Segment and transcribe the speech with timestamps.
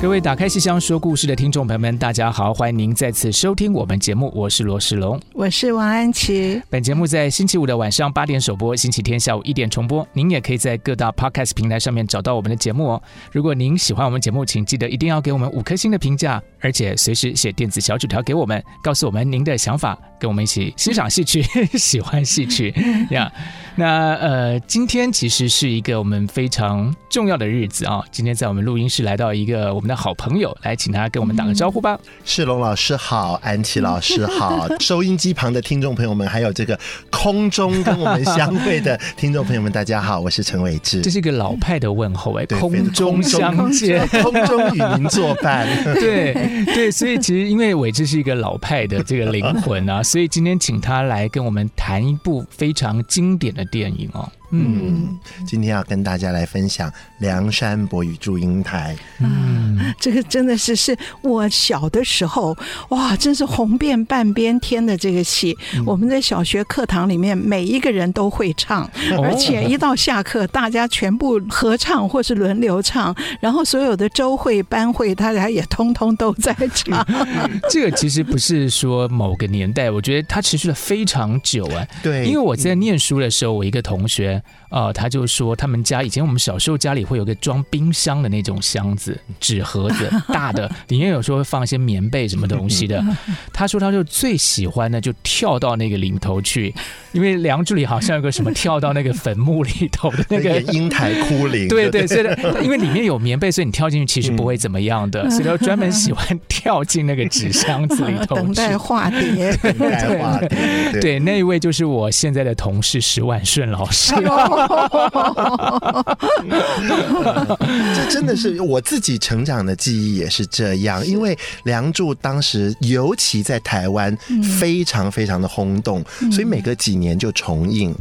[0.00, 6.62] 各位打开戏箱说故事的听众朋友们，大家好，欢迎您再次收听我们节目，我是罗世龙，我是王安琪。
[6.70, 10.06] 本节目在星期五的晚上八点首播，星期天下午一点重播。
[10.12, 13.02] 您也可以在各大 Podcast 平台上面找到我们的节目哦。
[13.32, 21.42] 如果您喜欢我们节目，请记得一定要给我们五颗星的评价，而且随时写电子小纸条给我们，告诉我们您的想法，跟我们一起欣赏戏曲，
[21.76, 22.72] 喜欢戏曲
[23.10, 23.28] 呀。
[23.34, 23.42] yeah.
[23.74, 28.04] 那呃，今天其实是一个我们非常重要的日子啊！
[28.10, 31.98] 今天在我们录音室来到一个我们的好朋友，来请他跟我们打个招呼吧。
[32.24, 36.78] 世龙老师好，安琪老师好，收音机旁的听众朋友们，还有这个
[37.10, 41.00] 空中跟我们相会的听众朋友们，大家好，我是陈伟志。
[41.02, 45.66] 这是一个老派的问候哎，对空中相见，空中与您作伴。
[45.94, 46.34] 对
[46.66, 54.28] 对，所以其实因为伟志是一个老派的这个灵魂啊， 所以今天请他来跟我们谈一部非常经典的电影哦。
[54.50, 58.96] 嗯，今天要跟大家来分享《梁山伯与祝英台》。
[59.20, 62.56] 嗯，这个真的是是我小的时候
[62.88, 65.54] 哇，真是红遍半边天的这个戏。
[65.76, 77.06] 嗯、我们在小学课堂里面，每一个人都会唱，哦、而且一到下课，大家全部合唱或是轮流唱，然后所有的周会班会，大家也通通都在唱。
[77.68, 81.86] 这个其实不是说某个年代，我觉得它持续了非常久啊。
[82.02, 84.37] 对，因为我在念书的时候，我一个同学。
[84.70, 93.02] 呃，他就说他们家以前我们小时候家里会有个装冰箱的那种箱子，纸盒子大的，里面有时候会放一些棉被什么东西的。
[93.52, 96.74] 他说他就最喜欢呢就跳到那个里头去，
[97.12, 101.68] 因为《梁祝》里好像有个什么跳到那个坟墓里头的那个英台哭灵。
[101.68, 108.44] 对对，所以因为里面有棉被，所以你跳进去其实不会怎么样的， 所以他专门喜欢跳进那个纸箱子里头去。
[108.44, 110.48] 等待化蝶，等待化蝶。
[110.92, 114.14] 对，对，那一位就是我现在的同事石万顺老师。
[117.94, 121.04] 这真的是我自己成长的记忆，也是这样。
[121.06, 121.34] 因为
[121.64, 124.16] 《梁祝》当时尤其在台湾
[124.58, 127.94] 非常非常的轰动，所以每隔几年就重映。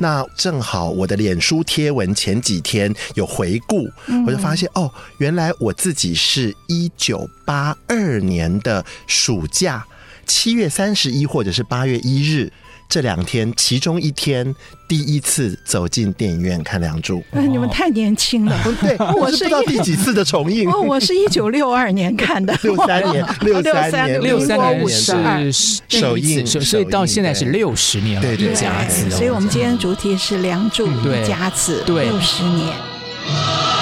[0.00, 3.88] 那正好我的脸书贴文前几天有回顾，
[4.26, 9.84] 我就发现哦，原来我自己是一九八二年的暑假
[10.26, 12.50] 七月三十一或者是八月一日。
[12.94, 14.54] 这两天，其中一天
[14.86, 17.18] 第一次走进电影院看《梁祝》。
[17.32, 20.70] 哎，你们太年轻了，对， 我是不知道第几次的重映。
[20.70, 29.10] 哦， 我是一九六二年看的， 六三年，六三年，六三年是首映，所以到现在是六十年了，对对，一甲子。
[29.10, 33.73] 所以我们今天主题是《梁祝》一甲子，对，六十年。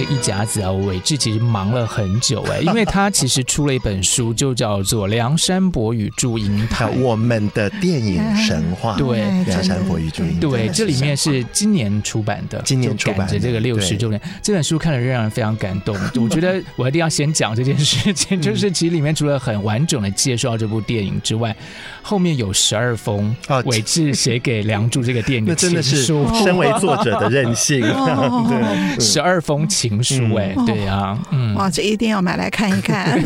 [0.00, 8.96] 这一甲子啊，伟志其实忙了很久哎，因为他其实出了一本书，就叫做《梁山伯与祝英台》， 我们的电影神话。
[8.96, 10.36] 对，《梁山伯与祝英台》。
[10.40, 15.94] 对，这里面是今年出版的，今年出版的这个六十周年，这本书看了让人非常感动。
[16.14, 21.54] 我觉得我一定要先讲这件事情，就是其实里面除了很完整的介绍这部电影之外，
[22.00, 23.36] 后面有十二封
[23.66, 25.94] 伟志写给《梁祝》这个电影的情书，那真
[26.30, 27.82] 的是身为作者的任性。
[28.48, 29.38] 对，十二。
[29.40, 33.20] 封情书哎，对呀，嗯，哇，这一定要买来看一看。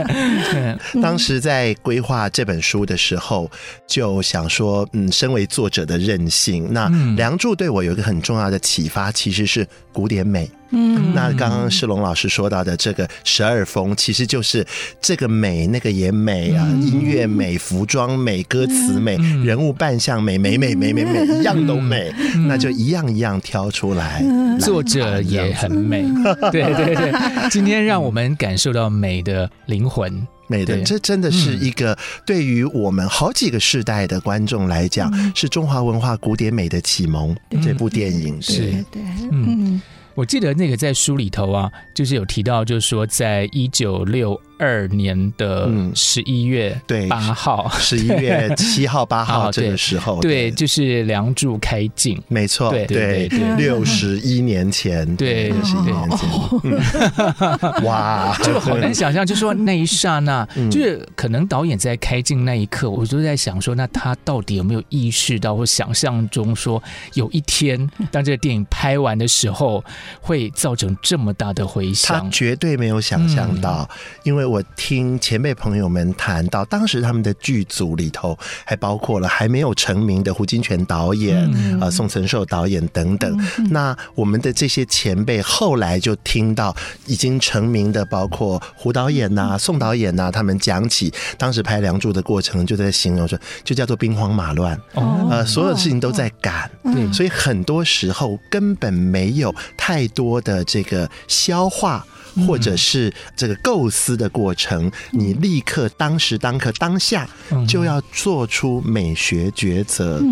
[1.00, 3.50] 当时在规划这本书的时候，
[3.86, 10.50] 就想说，嗯，身为作者的任性，那《梁祝》对我有一个很重要的启发，其实是古典美。
[10.70, 14.66] 嗯，那刚刚世龙老师说到的这个十二峰，其实就是
[15.00, 24.22] 这个美，那个也美啊，嗯、音乐美，服装美，歌词美，嗯、人物扮相美，美美美美美，一样都美，嗯、那就一样一样挑出来。
[24.24, 26.02] 嗯、作者也很美，
[26.52, 27.12] 对对对，
[27.50, 37.34] 今天让我们感受到美的灵魂，美的，这真的是一个对于我们好几个世代的观众来讲，嗯、是中华文化古典美的启蒙。
[37.52, 38.40] 嗯、这部电影。
[38.42, 39.80] 是，对，嗯。
[40.18, 46.78] 我记得那个在书里头啊，就是有提到，就是说在一九六二年的十一月
[47.08, 66.82] 八号，十一月 七号、八号这个时候，对，就是《梁祝》开镜，没错，对对对，六十一年前，对，六十一年前， 哇，就好难想象，就说那一刹那，就是可能导演在开镜那一刻，我就在想说，那他到底有没有意识到或想象中说，
[67.14, 69.84] 有一天当这个电影拍完的时候，
[70.20, 72.24] 会造成这么大的回响？
[72.24, 73.88] 他绝对没有想象到，
[74.24, 74.47] 因为。
[74.48, 81.80] 我听前辈朋友们谈到，当时他们的剧组里头还包括了还没有成名的胡金铨导演，啊、嗯。
[81.80, 83.38] 呃，宋承寿导演等等。
[83.58, 86.74] 嗯、那我们的这些前辈后来就听到
[87.06, 96.70] 已经成名的，包括胡导演呐、宋导演呐、啊，他们讲起当时拍《梁祝》的过程，就在形容说，就叫做兵荒马乱，哦，呃，所有事情都在赶，
[97.12, 102.04] 所以很多时候根本没有太多的这个消化。
[102.46, 107.28] 或者是这个构思的过程，你立刻当时当刻当下
[107.66, 110.22] 就要做出美学抉择，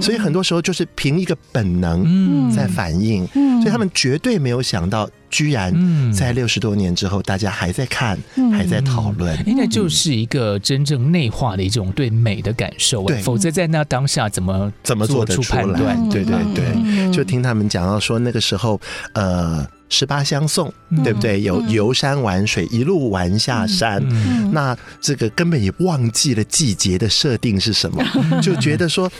[0.00, 3.26] 所以很多时候就是凭一个本能在反应，
[3.60, 5.72] 所以他们绝对没有想到，居然
[6.12, 8.18] 在六十多年之后，大家还在看，
[8.52, 15.96] 还在讨论，应该就是一个真正内化的一种对美的感受，对，否则在那当下怎么怎么做得出来？
[16.10, 18.80] 对对对，就听他们讲到说那个时候，
[19.14, 19.66] 呃。
[19.88, 20.72] 十八相送，
[21.04, 21.40] 对不对？
[21.42, 24.02] 有游山玩水，一路玩下山。
[24.52, 28.04] 那这个根本也忘记了季节的设定是什么，
[28.42, 29.10] 就觉得说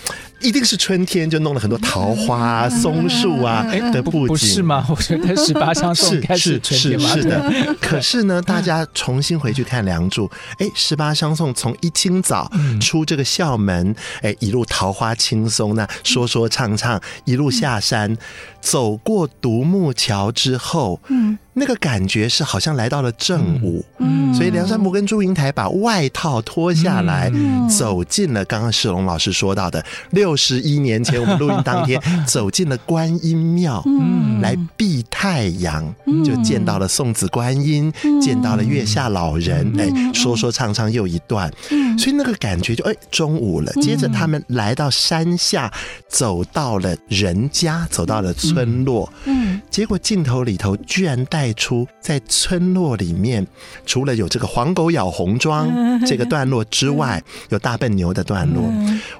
[0.40, 4.84] 一定是春天，就弄了很多桃花、松树啊的布景，不是吗？
[4.88, 7.50] 我觉得十八 相送是是是是的。
[7.80, 10.28] 可是呢，大家重新回去看《梁祝》，
[10.58, 12.50] 哎，十八相送从一清早
[12.80, 18.16] 出这个校门，哎，一路桃花轻松，那说说唱唱，一路下山，
[18.60, 20.56] 走过独木桥之。
[20.56, 27.30] 后，嗯，那个感觉是好像来到了正午，嗯，所以梁山伯跟祝英台把外套脱下来，
[27.68, 35.94] 走进了刚刚世龙老师说到的六十一年前，我们录音当天 走进了观音庙，嗯，来避太阳，
[36.24, 41.50] 就见到了送子观音，见到了月下老人，哎，说说唱唱又一段，
[41.98, 45.72] 所以那个感觉就哎中午了，接着他们来到山下，
[46.08, 50.36] 走到了人家，走到了村落，嗯，结果镜头。
[50.46, 53.46] 里头居然带出在村落里面，
[53.84, 55.68] 除了有这个黄狗咬红妆
[56.06, 58.62] 这个段落之外，有大笨牛的段落，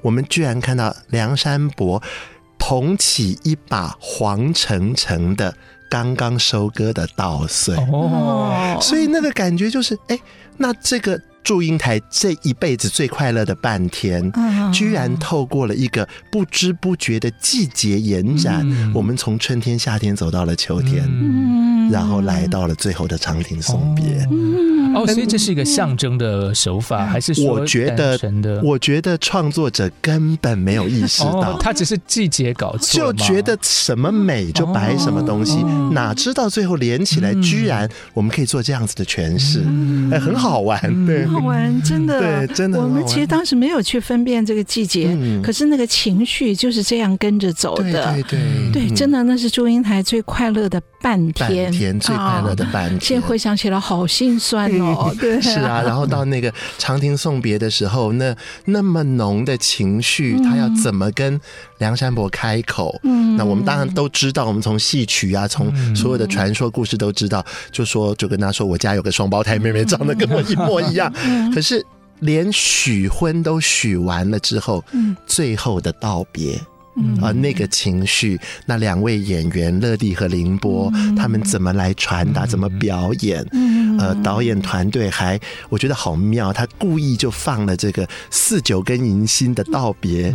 [0.02, 2.02] 我们居然看到梁山伯
[2.58, 5.55] 捧起一把黄澄澄的
[5.90, 10.19] 刚刚收割的稻穗，哦，所以那个感觉就是，哎，
[10.58, 11.20] 那这个。
[11.47, 14.32] 祝英台这一辈子最快乐的半天，
[14.73, 21.08] 居然透过了一个不知不觉的季节延展，我们从春天、夏天走到了秋天，
[21.88, 24.26] 然后来到了最后的长亭送别。
[24.97, 28.19] 哦，所以这是一个象征的手法，还是说我觉得，
[28.65, 39.63] 我觉得创作者根本没有意识到，他只是季节搞错，就觉得什么美就摆什么东西，哪知道最后连起来，居然我们可以做这样子的诠释，
[40.10, 41.26] 哎，很好玩，对。
[41.26, 42.81] 好玩，真的，对，真的。
[42.81, 47.82] 我们其实当时没有去分辨这个季节，嗯、可是那个情绪就是这样跟着走的。
[47.82, 53.00] 对对对，对，真的，那是祝英台最快乐的半天，半天最快乐的半天。
[53.00, 55.15] 现在回想起来，好心酸哦。
[55.20, 55.82] 对，是啊。
[55.82, 58.34] 然后到那个长亭送别的时候，那
[58.65, 61.41] 那么浓的情绪，他要怎么跟
[61.78, 62.98] 梁山伯开口？
[63.04, 71.12] 嗯，那我们当然都知道，我们从戏曲啊，从所有的传说故事都知道，就说就跟他说，我家有个双胞胎妹妹，长得跟我一模一样。
[71.54, 71.84] 可是，
[72.20, 74.84] 连许婚都许完了之后，
[75.26, 76.60] 最后的道别。
[77.20, 83.46] 啊，那个情绪，那两位演员乐蒂和凌波，他们怎么来传达，怎么表演？
[83.98, 85.38] 呃，导演团队还
[85.69, 90.34] 我觉得好妙，他故意就放了这个四九跟迎新的道别，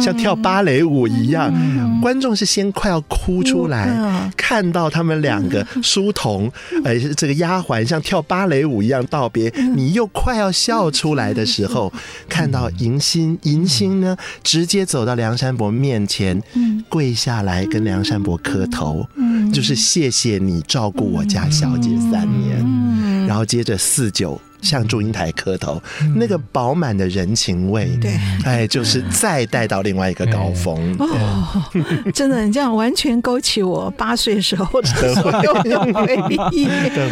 [0.00, 1.52] 像跳芭蕾舞一样，
[2.00, 6.50] 观众是先快要哭出来，看到他们两个书童，
[6.84, 11.92] 呃，这个丫鬟像跳芭蕾舞一样道别，你又快要笑出来的时候，
[12.28, 16.42] 看到迎新，迎新呢直接走到梁山伯面前，
[16.88, 19.06] 跪下来跟梁山伯磕头，
[19.52, 22.91] 就是谢谢你照顾我家小姐三年，
[23.32, 24.38] 然后接着四九。
[24.62, 30.96] 向祝英台磕头，嗯、那个饱满的人情味，对，哎，就是再带到另外一个高峰。
[30.98, 31.62] 哦，
[32.14, 35.52] 真的，你这样完全勾起我八岁时候 的所有
[35.92, 36.64] 回忆。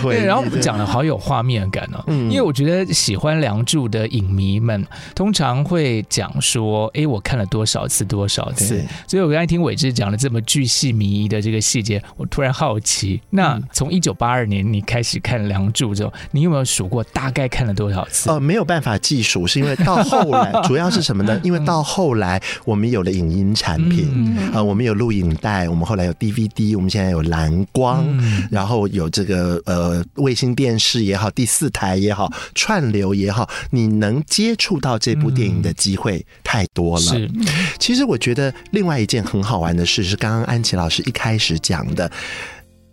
[0.03, 2.05] 对，然后讲的好有画面感哦。
[2.07, 17.40] 嗯，因为我觉得喜欢《梁祝》的影迷们通常会讲说：“哎，我看了多少次，多少次。”所以我刚才听伟志讲了这么巨细靡遗的这个细节，我突然好奇，那从一九八二年你开始看《梁祝》之后，你有没有数过大概？
[17.41, 18.29] 该看了多少次？
[18.29, 21.41] 呃，没有办法计数，是因为到后来， 主要是什么呢？
[21.43, 28.07] 因为到后来，我们有了影音产品啊、呃，我们有录影带，我们后来有 DVD，我们现在有蓝光，
[28.51, 37.05] 然后有这个呃卫星电视也好，第四台也好，串流也好，你能接触到这部电影的机会太多了。
[37.05, 37.31] 是，
[37.79, 42.11] 其实我觉得另外一件很好玩的事是，刚刚安琪老师一开始讲的。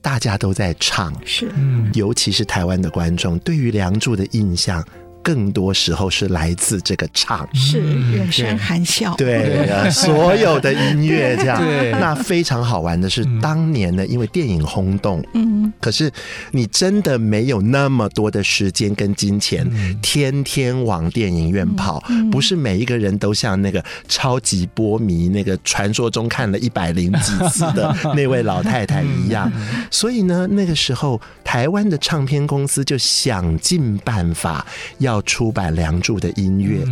[0.01, 1.51] 大家都在唱，是，
[1.93, 4.83] 尤其是台湾的观众对于《梁祝》的印象。
[5.27, 7.81] 更多时候是来自这个唱，是
[8.13, 11.61] 远山含笑，对，所有的音乐 这样。
[11.61, 16.09] 对，那非常好玩的是，当年呢，因为电影轰动，嗯，可是
[16.51, 19.69] 你真的没有那么多的时间跟金钱，
[20.01, 29.51] 天天往电影院跑，不是每一个人都像那个超级波迷，那个传说中看了一百零几次的 那位老太太一样。
[29.91, 34.65] 所以呢，那个时候台湾的唱片公司就想尽办法
[34.99, 35.16] 要。
[35.23, 36.83] 出版《梁祝》的音乐，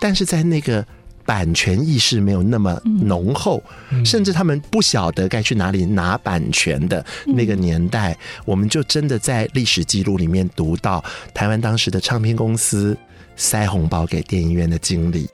[0.00, 0.84] 但是在那个
[1.24, 3.62] 版权意识没有那么浓厚，
[4.04, 11.04] 甚至他们不晓得该去哪里拿版权的那个年代，我们就真的在历史记录里面读到
[11.34, 12.96] 台湾当时的唱片公司
[13.34, 15.28] 塞红包给电影院的经理，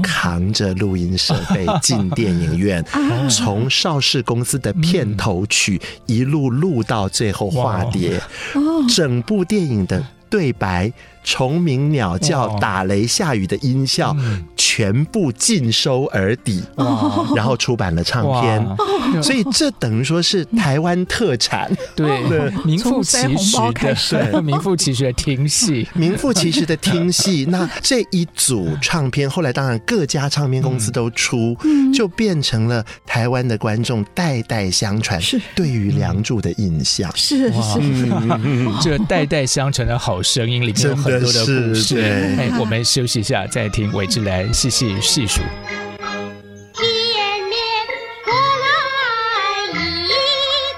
[0.00, 2.84] 扛着录音设备进电影院，
[3.28, 8.20] 从邵氏公司的片头曲一路录到最后化碟，
[8.94, 10.92] 整部电影的对白。
[11.24, 14.16] 虫鸣鸟叫、打雷下雨的音效，
[14.56, 16.62] 全部尽收耳底，
[17.36, 18.66] 然后出版了唱片，
[19.22, 21.70] 所以这等于说是台湾特产。
[21.94, 23.60] 对，名副其实
[24.16, 27.46] 的，名副其实的听戏，名副其实的听戏。
[27.48, 31.56] 那这一组唱片后来当然各家唱片公司都出，
[31.94, 35.40] 就变成了台湾的观众代代相传，是。
[35.54, 37.10] 对于《梁祝》的印象。
[37.14, 37.80] 是是，
[38.80, 41.22] 这代代相传的好声音里面很。
[41.22, 42.00] 多的故事，
[42.38, 45.40] 哎，我们休息一下，再听韦志兰细细细数。
[46.74, 46.82] 前
[47.48, 47.58] 面
[48.24, 48.66] 过来
[50.08, 50.14] 一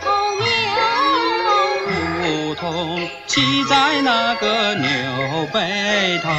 [0.02, 0.06] 头
[0.40, 0.46] 牛，
[2.48, 4.86] 牧童骑在那个牛
[5.52, 6.30] 背头，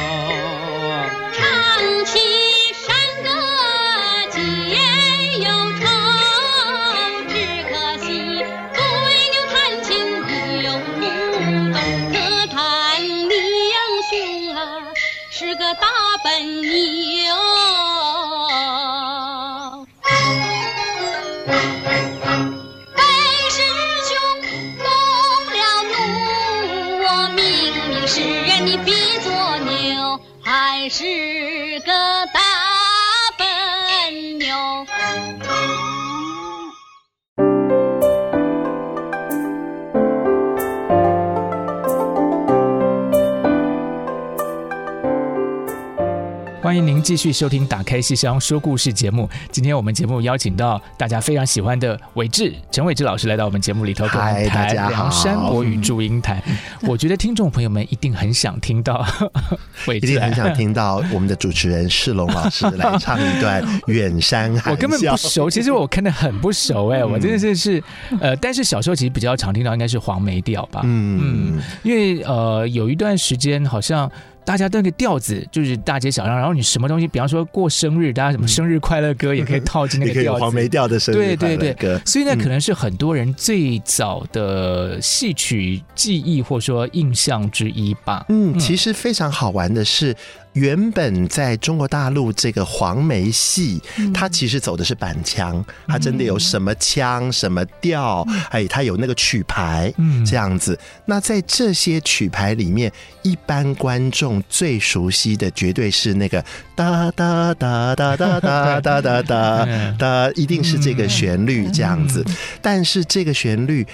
[47.16, 49.26] 继续收听《打开戏箱说故事》节目。
[49.50, 56.42] 今天我们节目邀请到大家非常喜欢的伟志陈伟志老师来到我们节目里头，跟我们谈《梁山伯与祝英台》。
[56.86, 59.02] 我觉得听众朋友们一定很想听到
[59.88, 64.70] 伟志，一定很想听到我们的主持人世龙老师来唱一段《远山海》。
[64.74, 67.82] 我根本不熟，其实我看的很不熟哎，我真的是是
[68.20, 74.12] 呃，但是小时候其实比较常听到应该是黄梅调吧，嗯嗯，因为呃有一段时间好像。
[74.46, 81.46] 大家那个调子就是大街小巷，然后你什么东西，比方说过生日，大家什么生日快乐歌也可以套进那个调子，黄梅调的生日快乐歌。
[81.46, 88.24] 对对对，所以那可能是很多人最早的戏曲记忆或说印象之一吧。
[88.28, 90.16] 嗯，其实非常好玩的是。
[90.56, 93.78] 原本在中国大陆这个黄梅戏，
[94.14, 99.92] 它其实走的是板腔，它真的有什么腔、什么调，哎，它有那个曲牌，
[100.26, 100.78] 这样子。
[101.04, 106.42] 那在这些曲牌里面，一般观众最熟悉的绝对是那个
[106.74, 112.24] 哒哒哒哒哒哒哒哒 哒哒，一定是这个旋律这样子。
[112.62, 113.86] 但是这个旋律，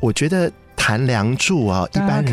[0.00, 0.50] 我觉得。
[0.82, 2.24] 谈梁祝啊，一般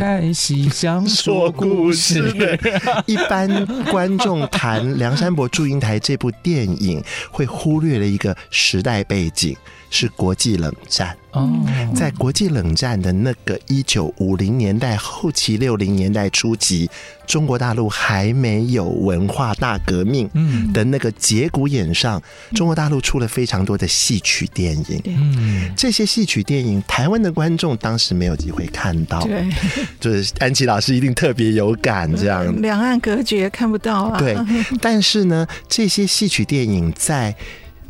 [1.06, 2.58] 说故事。
[3.06, 9.54] 一般观众谈梁山伯祝英台这部电影，会忽略了一个时代背景，
[9.90, 11.16] 是国际冷战。
[11.32, 11.52] 哦，
[11.94, 16.90] 在国际冷战的那个一九五零年代后期、六零年代初期，
[17.28, 20.28] 中国大陆还没有文化大革命
[20.74, 22.20] 的那个节骨眼上，
[22.56, 25.02] 中国大陆出了非常多的戏曲电影。
[25.06, 29.22] 嗯，这些戏曲电影，台湾的观众当时没有机会看到。
[29.22, 29.48] 对，
[30.00, 34.18] 就是安琪老师一定特别有感，这样两岸隔绝看不到啊。
[34.18, 34.36] 对，
[34.82, 37.36] 但是呢，这些戏曲电影在。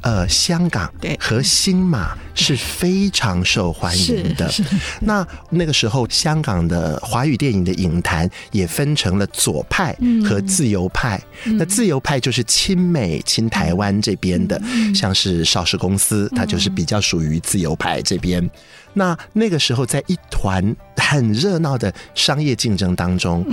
[0.07, 4.49] 呃，香港和新马是非常受欢迎的。
[5.01, 11.21] 那那个时候，香港的华语电影的影坛也分成了左派和自由派。
[11.43, 14.57] 那自由派就是亲美、亲台湾这边的，
[14.95, 18.49] 像是邵氏公司，它就是比较属于自由派这边。
[18.93, 23.45] 那那个时候，在一团 很热闹的商业竞争当中，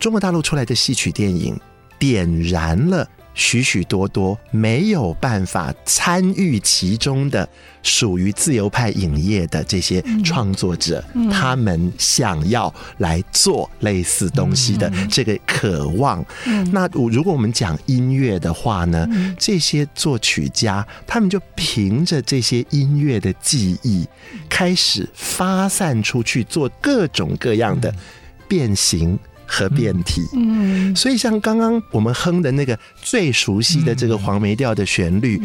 [0.00, 1.56] 中国大陆出来的戏曲电影
[2.00, 3.08] 点燃了。
[3.38, 7.48] 许许多多没有办法参与其中的
[7.84, 16.22] 属于自由派影业的这些创作者，他们想要来做类似东西的这个渴望。
[16.72, 24.04] 那如果我们讲音乐的话呢，这些作曲家他们就凭着这些音乐的记忆，
[24.48, 27.94] 开始发散出去做各种各样的
[28.48, 29.16] 变形。
[29.48, 35.40] 和变体，嗯，所以像刚刚我们哼的那个最熟悉的这个黄梅调的旋律，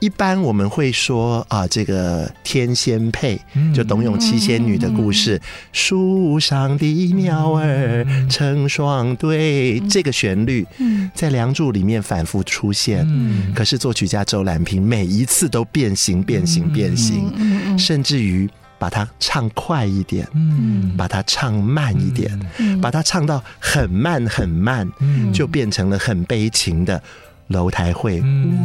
[0.00, 3.38] 一般我们会说啊，这个天仙配，
[3.74, 5.38] 就董永七仙女的故事，
[5.70, 10.66] 树上的鸟儿成双对，这个旋律
[11.14, 13.06] 在《梁祝》里面反复出现，
[13.54, 18.48] 可是作曲家周兰平每一次都变形、变形、变形，甚至于。
[18.82, 27.00] 把它唱快一点，嗯，把它唱慢一点，嗯，把它唱到很慢很慢，嗯，就变成了很悲情的。
[27.48, 28.22] 楼台会，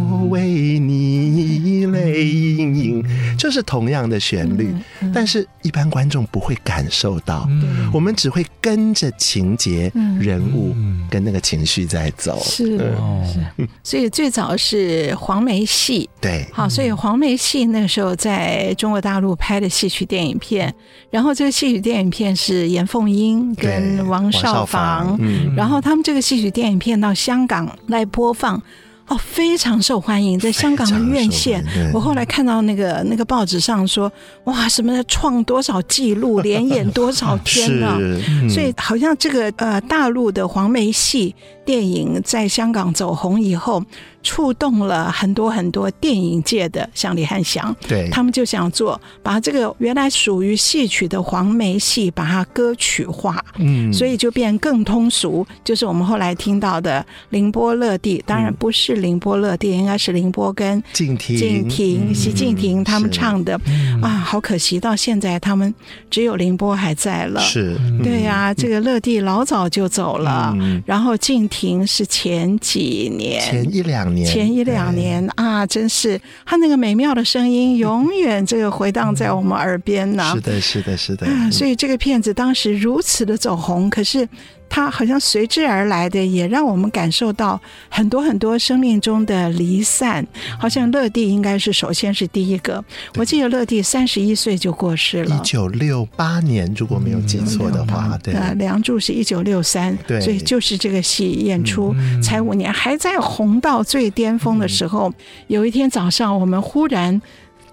[0.10, 4.74] 我为你泪盈盈，就是同样的旋律，
[5.13, 7.48] 但是一般观众不会感受到，
[7.91, 10.74] 我们只会跟着情节、人物
[11.10, 12.39] 跟那个情绪在走。
[12.43, 20.74] 是是，所以最早是黄梅戏，对，好，所以黄梅戏那个时候在中国大陆拍的戏曲电影片，
[21.09, 25.20] 然后这个戏曲电影片是严凤英跟王少房，
[25.57, 28.61] 然后他们这个戏曲电影片到香港来播放。
[29.07, 31.63] 哦，非常受欢迎，在香港的院线。
[31.93, 34.11] 我后来看到那个那个报纸上说，
[34.43, 37.98] 哇，什么创多少纪录， 连演多少天了。
[38.00, 41.33] 嗯、所以好像这个呃大陆的黄梅戏
[41.68, 43.84] 电影在香港走红以后。
[44.24, 63.58] 触动了很多很多电影界的，像李汉祥，对，他们就想做，把这个原来属于戏曲的黄梅戏，把它歌曲化，嗯，所以就变更通俗，就是我们后来听到的凌波乐蒂，当然不是凌波乐蒂，应该是凌波跟静婷、静婷、习静婷他们唱的，
[64.01, 65.74] 啊，好可惜，到现在他们
[66.10, 70.53] 只有凌波还在了，是，对呀，这个乐蒂老早就走了，
[70.86, 74.27] 然后静婷是前几年，前一两年。
[74.31, 80.31] 前一两年啊，真是他那个美妙的声音，永远这个回荡在我们耳边呢。
[80.35, 81.25] 是的，是的，是的。
[81.51, 84.29] 所以这个片子当时如此的走红，可是。
[84.70, 90.25] 它好像随之而来的，也让我们感受到很多很多生命中的离散。
[90.60, 92.84] 好像乐蒂应该是首先是第一个。
[93.16, 98.34] 我记得乐蒂三十一岁就过世了，一九六八年，如果没有记错的话，对。
[98.34, 105.14] 呃，梁祝是一九六三，对，所以就是这个戏演出才五年，还在红到最巅峰的时候。
[105.48, 107.22] 有一天早上，我们忽然。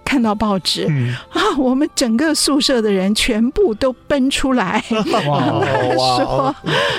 [0.05, 5.19] 看到报纸、嗯、啊，我们整个宿舍的人全部都奔出来， 他
[5.97, 6.55] 说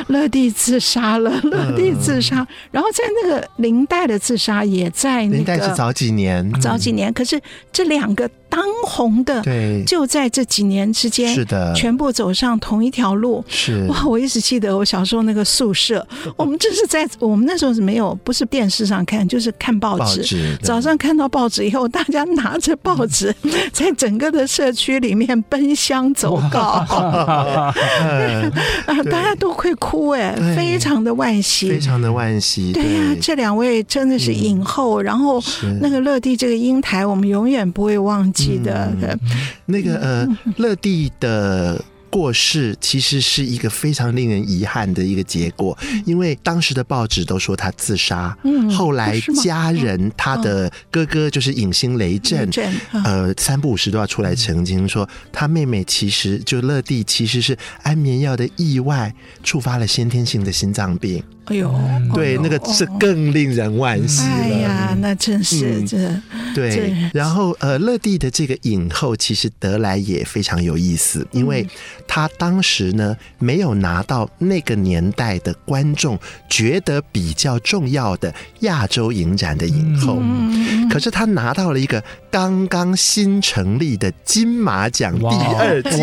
[0.08, 2.40] 乐蒂自杀了，乐蒂自杀。
[2.40, 7.10] 嗯、然后在那个林黛的自杀也在那个，林黛是早几年，早几年。
[7.12, 7.40] 可是
[7.72, 8.28] 这两个。
[8.56, 13.44] 当红的，对，就在这几年之间，是的，全部走上同一条路。
[13.46, 13.86] 是。
[13.86, 16.06] 哇，我一直记得我小时候那个宿舍，
[16.38, 20.20] 我们就是在我们那时候是没有，不是电视上看，就是看报纸。
[20.20, 23.34] 报纸早上看到报纸以后，大家拿着报纸，
[23.74, 27.74] 在整个的社区里面奔相走告，啊，
[29.10, 32.72] 大家都会哭哎，非常的惋惜，非常的惋惜。
[32.72, 35.42] 对呀，这两位真的是影后，然后
[35.82, 38.45] 那个乐蒂这个英台，我们永远不会忘记。
[38.46, 39.18] 记得的，
[39.66, 48.36] 那个呃，乐蒂的过世其实是一个非常令人遗憾的一个结果，因为当时的报纸都说他自杀，
[48.70, 52.48] 后来家人他的哥哥就是影星雷震，
[53.04, 61.22] 呃，三不五时都要出来澄清说，他妹妹其实就乐蒂其实是安眠药的意外触发了先天性的心脏病。
[61.46, 61.72] 哎呦，
[62.12, 64.28] 对，那个是更令人惋惜了。
[64.28, 65.96] 哎呀，那真是这。
[66.54, 71.64] 对，然后呃，乐蒂的这个影后其实得来也非常有意思，因为
[72.08, 80.20] 她当时呢没有拿到那个年代的观众觉得比较重要的亚洲影展的影后，
[80.90, 85.98] 可是她拿到了一个刚刚新成立的金马奖第二届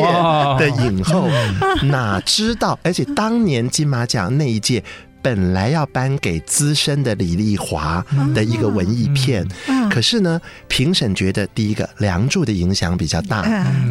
[0.59, 1.27] 的影后，
[1.87, 2.79] 哪知道？
[2.83, 4.81] 而且当年金马奖那一届。
[5.23, 8.05] 本来要颁给资深的李丽华
[8.35, 9.47] 的一个文艺片，
[9.89, 13.41] 可是呢，评审觉得第一个《梁祝》的影响比较大，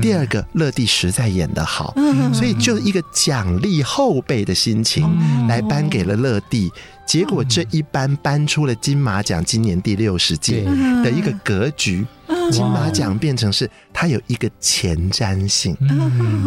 [0.02, 1.94] 第二个乐蒂实在演得好，
[2.34, 5.08] 所以就一个奖励后辈的心情
[5.48, 6.70] 来颁给了乐蒂。
[7.04, 10.62] 结果这一颁颁出了金马奖今年第六十届
[11.02, 12.06] 的一个格局。
[12.52, 15.74] 金马奖变成是它有一个前瞻性，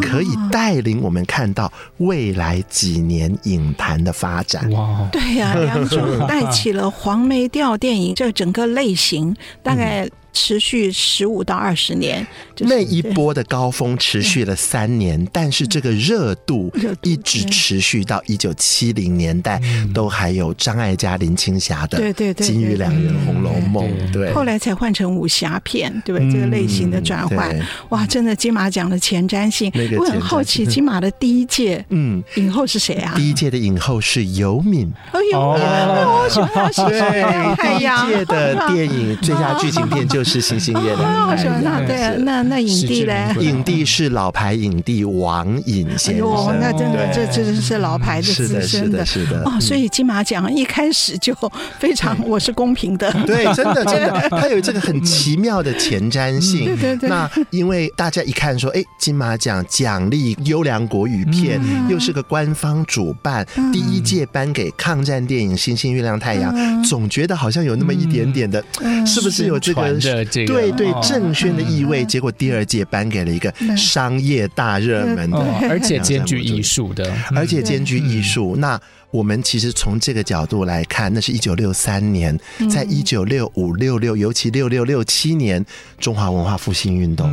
[0.00, 4.70] 可以带领我们看到未来几年影坛的发展。
[4.70, 10.08] 哇，对呀，梁祝 带起了黄梅调电影这整个类型，大概。
[10.36, 12.24] 持续十五到二十年，
[12.58, 16.70] 那一波的高峰持续了三年，但是这个热度
[17.00, 19.58] 一直持续到一九七零年代，
[19.94, 26.30] 都还有张艾嘉、林青霞的《对对对金玉良缘》《红楼梦》，对，后来才换成武侠片，对不对？
[26.30, 29.72] 这个类型的转换，哇，真的金马奖的前瞻性。
[29.98, 33.14] 我很好奇，金马的第一届，嗯，影后是谁啊？
[33.16, 34.92] 第一届的影后是尤敏。
[35.12, 38.06] 哎呦，我喜欢喜欢太阳。
[38.06, 40.25] 第一届的电影 最佳剧情片就是。
[40.26, 43.32] 是星星月亮， 我说那对，那那影帝嘞？
[43.38, 46.26] 影帝是老牌影帝王颖先生。
[46.26, 49.42] 哦，那真的，这真的是老牌的资深的，是的。
[49.44, 51.32] 哦，所以金马奖一开始就
[51.78, 53.10] 非常， 我是公平的。
[53.24, 56.64] 对，真的真的，它有这个很奇妙的前瞻性。
[56.64, 57.08] 对对对。
[57.08, 66.52] 那因为大家一看说，哎，金马奖奖励优良国语片，又是个官方主办，第一届颁给抗战电影《星星月亮太阳》，
[66.88, 68.62] 总觉得好像有那么一点点的，
[69.06, 70.15] 是不是有这个？
[70.24, 78.56] 对对，政宣的意味，结果第二届颁给了一个商业大热门的，而且兼具艺术的，而且兼具艺术。
[78.56, 82.38] 那我们其实从这个角度来看，那是一九六三年，
[82.70, 85.64] 在一九六五、六六，尤其六六六七年，
[85.98, 87.28] 中华文化复兴运动，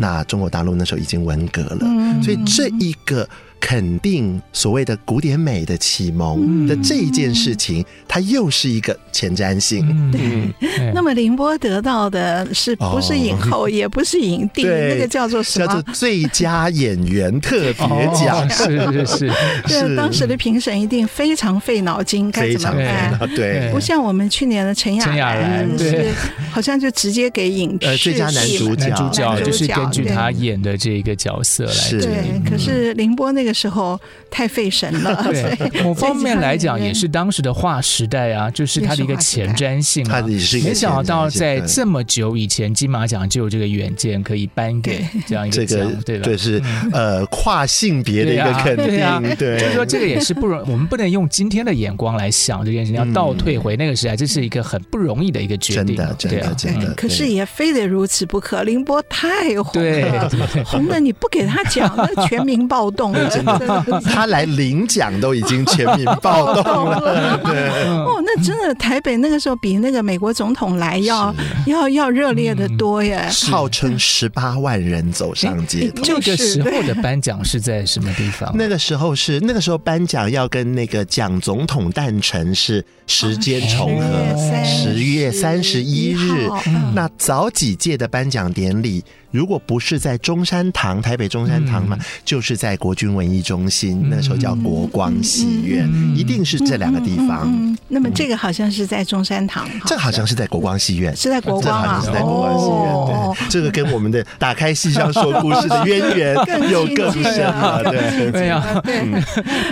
[0.00, 1.86] 那中国大陆那时候已经文革了，
[2.22, 3.28] 所以这一个。
[3.60, 10.10] 肯定所谓的古典美的启蒙的这一件事情，它又是一个前瞻性。
[10.10, 15.66] 对，那么凌波得到的是不是影后， 也不是影帝，那个叫做什么？
[15.66, 18.48] 叫做最佳演员特别奖。
[18.48, 19.32] 是是是。
[19.66, 23.28] 对，当时的评审一定非常费脑筋，该怎么办？
[23.34, 26.06] 对，不像我们去年的陈雅兰，是
[26.50, 31.90] 好像就直接给影呃最佳男主角，男主角就是根据他演的这个角色来。
[31.90, 33.47] 对，可是凌波那个。
[33.48, 33.98] 的时候
[34.30, 40.22] 太费神了， 对，某方面来讲也是当时的划时代啊，就是它的一个前瞻性啊。
[40.22, 46.24] 没想到在这么久以前，金马奖就有这个远见，可以颁给这样一个奖，对吧？
[46.24, 56.94] 对，是呃跨性别的一个肯定，对，就是说这个也是不容，我们不能用今天的眼光来想这件事情，要倒退回那个时代，这是一个很不容易的一个决定，真的，真的，真的。
[56.94, 60.30] 可是也非得如此不可，林波太红了，
[60.66, 63.28] 红的你不给他奖，那全民暴动了。
[64.04, 67.86] 他来领奖都已经全民暴动了，对。
[67.88, 71.34] 哦，那真的台北那个时候比那个美国总统来要
[71.66, 76.02] 要要热烈的多耶，号称十八万人走上街头。
[76.02, 78.50] 这个时候的颁奖是在什么地方？
[78.54, 86.48] 那个时候是那个时候颁奖要跟那个蒋总统诞辰是时间重合，十月三十一日。
[86.94, 89.04] 那早几届的颁奖典礼。
[89.30, 95.86] 如果不是在中山堂，台北中山堂嘛，就是在国军文艺中心，那时候叫国光戏院，
[96.16, 97.76] 一定是这两个地方。
[97.88, 102.94] 那么这个好像是在中山堂，这好像是在国光戏院，是在国光啊，是在国光戏院。
[103.06, 106.34] 对，这个跟我们的打开戏箱说故事的渊源
[106.72, 107.82] 又更深了。
[107.84, 108.82] 对，对呀，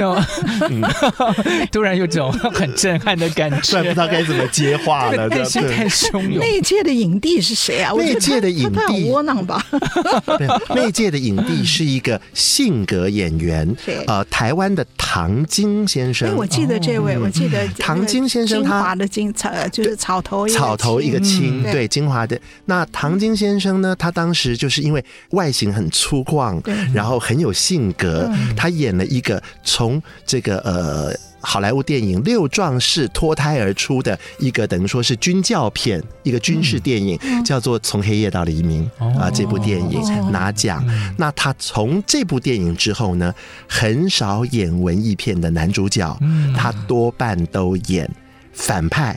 [1.73, 5.29] 突然有种很震撼的感觉，不知道该怎么接话了。
[5.29, 6.38] 内心太汹涌。
[6.40, 7.92] 那一届的影帝是谁啊？
[7.97, 9.46] 那一届的影帝窝囊。
[9.47, 9.65] 吧，
[10.37, 13.75] 对，那届的影帝是一个性格演员，
[14.07, 16.37] 呃，台湾的唐晶先生。
[16.37, 22.39] 我记得这位，我记得唐晶先生，他华的金草就是草头草头一个青，对，金华的。
[22.65, 26.61] 那唐晶先生呢，他当时就是因为外形很粗犷，
[26.93, 31.15] 然后很有性格，他演了一个从这个呃。
[31.49, 40.85] 好莱坞电影六壮士脱胎而出的一个等于说是军教片，一个军事电影，嗯、叫做《从黑夜到黎明》啊，这部电影拿奖。
[41.17, 43.33] 那他从这部电影之后呢，
[43.69, 46.19] 很少演文艺片的男主角，
[46.57, 48.11] 他多半都演
[48.53, 49.17] 反派。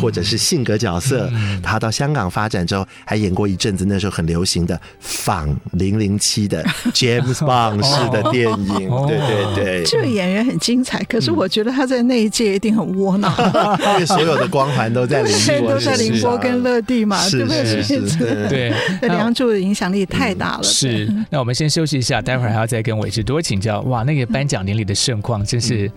[0.00, 1.30] 或者是性格角色，
[1.62, 9.84] 他到香港发展之后，还演过一阵子，那时候很流行的仿零零七的 James Bond 式的电影，对对对。
[9.84, 13.32] 这个演员很精彩，可是我觉得他在那一届一定很窝囊，
[13.94, 18.40] 因为所有的光环都在凌波，都在宁波跟乐蒂嘛，对不对？
[18.48, 18.74] 对，
[19.08, 20.62] 梁祝的影响力太大了。
[20.62, 23.80] 是，那我们先休息一下，待会儿还要再跟伟志多请教。
[23.82, 25.90] 哇，那个颁奖典礼的盛况真是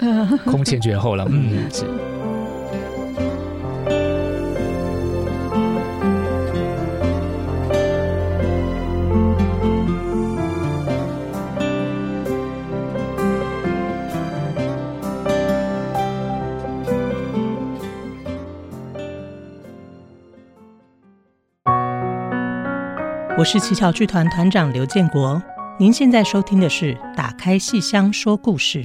[0.46, 1.26] 空前绝后了。
[1.30, 1.84] 嗯，是。
[23.36, 25.42] 我是奇巧剧团团长刘建国，
[25.80, 28.84] 您现在收听的是《打开戏箱说故事》。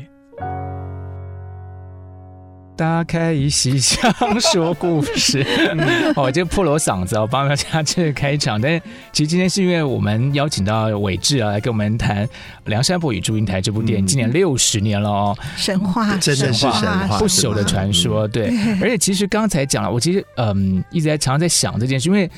[2.74, 5.44] 打开戏箱说故事，
[6.16, 8.58] 哦，就破锣嗓子哦，帮大家这个开场。
[8.58, 8.80] 但是
[9.12, 12.26] 其实今天是因为我们邀请到伟志啊，来跟我们谈
[12.64, 18.26] 《梁山伯与祝英台》这部电影，今年六十年了哦，神话，真的是神话，不朽的传说。
[18.26, 18.46] 对，
[18.80, 22.30] 而且其实刚才讲了，我其实嗯一直在常常在想这件事，因为。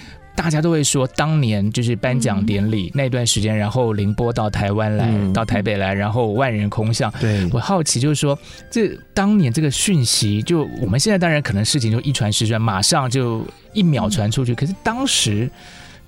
[0.43, 7.13] 大家都会说，当年就是颁奖典礼那段时间，然后凌波到台湾来，到台北来，然后万人空巷。
[7.21, 8.39] 对，我好奇就是说，
[8.71, 14.55] 这当年这个讯息，就我们现在当然可能事情就一传十传，马上就一秒传出去。
[14.55, 15.51] 可是当时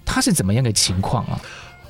[0.03, 1.39] 他是怎么样的情况啊？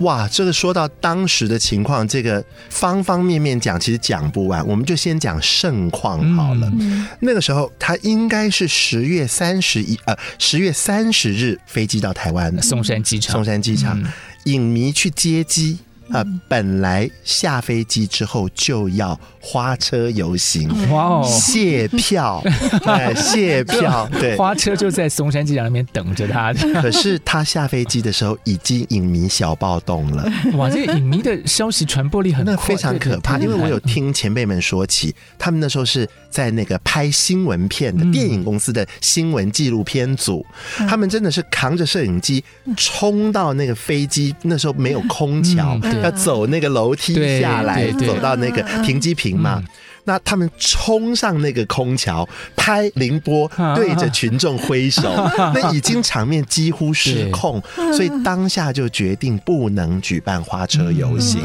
[0.03, 4.65] 哇，这个说到当时的情况，这个方方面面讲，其实讲不完。
[4.67, 6.71] 我们就先讲盛况好了。
[6.79, 13.33] 嗯、那个时候，他应该是十月三十一，呃，十月三十日飞机到台湾，松山机场。
[13.35, 14.07] 松山机场，嗯、
[14.45, 15.79] 影迷去接机。
[16.11, 22.41] 啊，本来下飞机之后就要花车游行，哇哦，谢票，
[22.87, 26.53] 哎，谢票，对，花车就在松山机场那边等着他。
[26.81, 30.31] 可是他下飞机的时候，已经影迷小暴动了。
[30.55, 33.37] 哇，这个影迷的消息传播力很，那非常可怕。
[33.39, 40.47] 因为我有听前辈们说起，他们那时候是在那个拍新闻片的电影公司的新闻纪录片组，
[40.89, 42.45] 他们真的是扛着摄影机
[42.77, 45.79] 冲到那个飞机，那时候没有空调。
[46.03, 49.63] 要走那个楼梯下来，走到那个停机坪嘛。
[50.05, 55.15] 那他们冲上那个空桥，拍凌波 对着群众挥手，
[55.55, 57.63] 那已经场面几乎失控，
[57.95, 61.41] 所以当下就决定不能举办花车游行。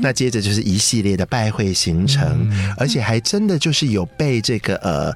[0.00, 5.12] 那接着就是一系列的拜会行程，而且还真的就是有被这个呃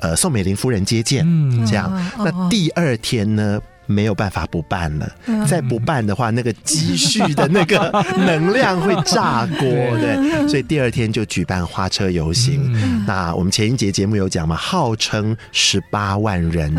[0.00, 1.24] 呃宋美龄夫人接见，
[1.66, 1.90] 这样。
[2.18, 3.58] 那第二天呢？
[3.86, 5.08] 没有办法不办了，
[5.46, 7.90] 再不办的话，那个积蓄的那个
[8.26, 9.68] 能量会炸锅，
[9.98, 12.72] 对，所以第二天就举办花车游行。
[13.06, 16.74] 那我们前一节节目有讲嘛，号称十八万人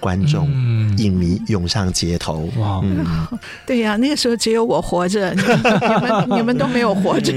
[0.00, 0.48] 观众、
[0.98, 2.50] 影迷涌上街头。
[2.56, 2.80] 哇，
[3.66, 7.32] 对呀，那个时候只有我活着， 你们你们都没有活着，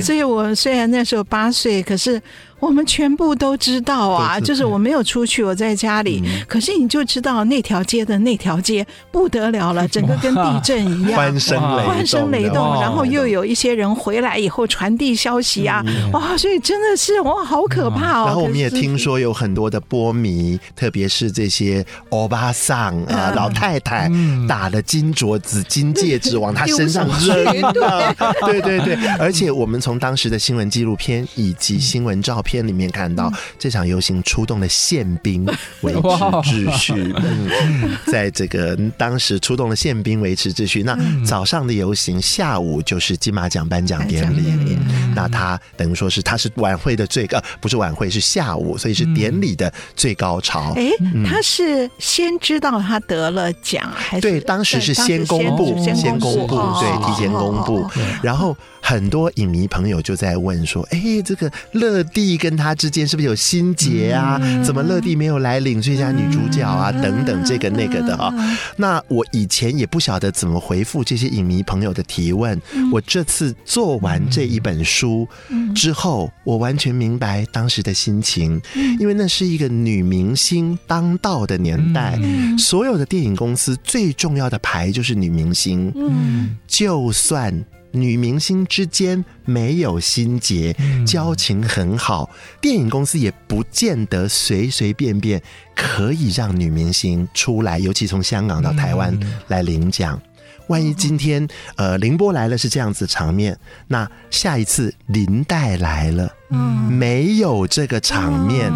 [0.00, 2.20] 所以我虽然那时候八岁，可是。
[2.58, 6.22] 我们全部都知道啊，就是我没有出去，我在家里。
[6.48, 12.80] 可是你就知道那条街的那条街不得了了， 整个跟地震一样，欢声欢声雷动。
[12.80, 16.34] 然后又有一些人回来以后传递消息啊，哇！
[16.36, 18.24] 所以真的是哇，好可怕哦。
[18.26, 24.10] 然后我们也听说有很多的波迷，特别是这些欧巴桑啊老太太，
[24.48, 27.44] 打了金镯子、金戒指往他身上扔。
[28.46, 32.45] 对对对，而且我们从当时的新闻纪录片以及新闻照片。
[32.46, 35.44] 片里面看到这场游行出动了宪兵
[35.80, 40.84] 维持秩序， 嗯，在这个当时出动了宪兵维持秩序。
[40.84, 44.78] 那早上的游行，下午就是金马奖颁奖典礼。
[45.14, 50.72] 那他等于说是他是晚会的最高，不是晚会是下午，所以是典礼的最高潮。
[50.76, 50.90] 哎，
[51.26, 54.20] 他是先知道他得了奖还是？
[54.20, 57.84] 对，当时是先公布，先公布，对，提前公布，
[58.22, 58.56] 然后。
[58.88, 64.40] 很多影迷朋友就在问说：“哎，这个乐蒂跟他之间是不是有心结啊？
[64.64, 66.92] 怎么乐蒂没有来领最佳女主角啊？
[66.92, 68.32] 等等，这个那个的啊。”
[68.78, 72.62] 那我以前也不晓得怎么回复这些影迷朋友的提问。
[72.92, 75.26] 我这次做完这一本书
[75.74, 78.62] 之后，我完全明白当时的心情，
[79.00, 82.16] 因为那是一个女明星当道的年代，
[82.56, 85.92] 所有的电影公司最重要的牌就是女明星。
[85.96, 87.52] 嗯，就算。
[88.00, 92.30] 女明星之间没有心结，交情很好，
[92.60, 95.42] 电影公司也不见得随随便便
[95.74, 100.20] 可以让女明星出来，尤其从香港到台湾来领奖。
[100.68, 103.56] 万一今天呃凌波来了是这样子场面，
[103.86, 106.58] 那下一次林黛来了，嗯，
[106.92, 108.72] 没有这个场面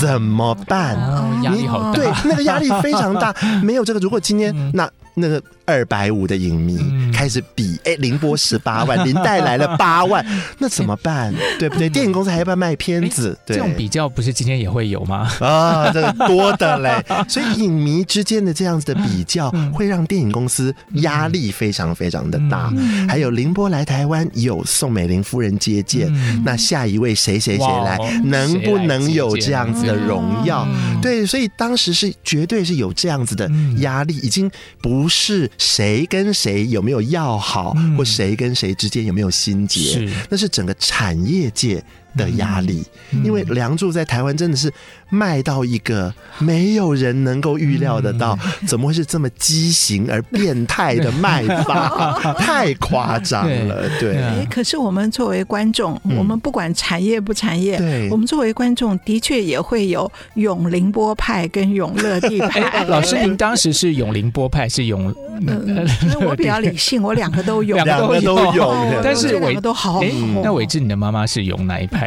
[0.00, 0.96] 怎么办？
[1.42, 3.34] 压力好大，对，那个压力非常大。
[3.62, 6.78] 没有这个，如果今天那那个二百五的影迷
[7.12, 10.24] 开始比，哎，凌波十八万， 林黛来了八万，
[10.58, 11.34] 那怎么办？
[11.58, 11.88] 对不对？
[11.88, 13.36] 电影公司还要不要卖片子？
[13.44, 15.28] 对，这种比较不是今天也会有吗？
[15.40, 17.04] 啊，这个多的嘞。
[17.28, 21.28] 所以影迷之间的这样子的比较，会让电影公司压。
[21.28, 22.72] 力非常非常的大，
[23.06, 26.10] 还有凌波来台湾有宋美龄夫人接见，
[26.42, 30.66] 那下一位谁谁谁来，能不能有这样子的荣耀？
[31.00, 41.82] 对，所以当时是绝对是有这样子的压力，已经不是谁跟谁有没有要好，或谁跟谁之间有没有心结，那是整个产业界
[42.16, 42.84] 的压力，
[43.24, 44.72] 因为《梁祝》在台湾真的是
[45.10, 52.18] 卖到一个没有人能够预料得到，怎么会是这么畸形而变态的卖法？
[52.38, 54.16] 太夸张了，对。
[54.16, 62.84] 哎，可是我们作为观众，我们不管产业不产业，我们作为观众的确也会有永凌波派跟永乐地派。
[62.88, 65.14] 老师，您当时是永凌波派，是永？
[65.46, 65.86] 嗯，
[66.26, 68.74] 我比较理性，我两个都有，两个都有。
[69.02, 70.02] 但是两个都好。
[70.42, 71.97] 那伟志，你的妈妈是永哪一派？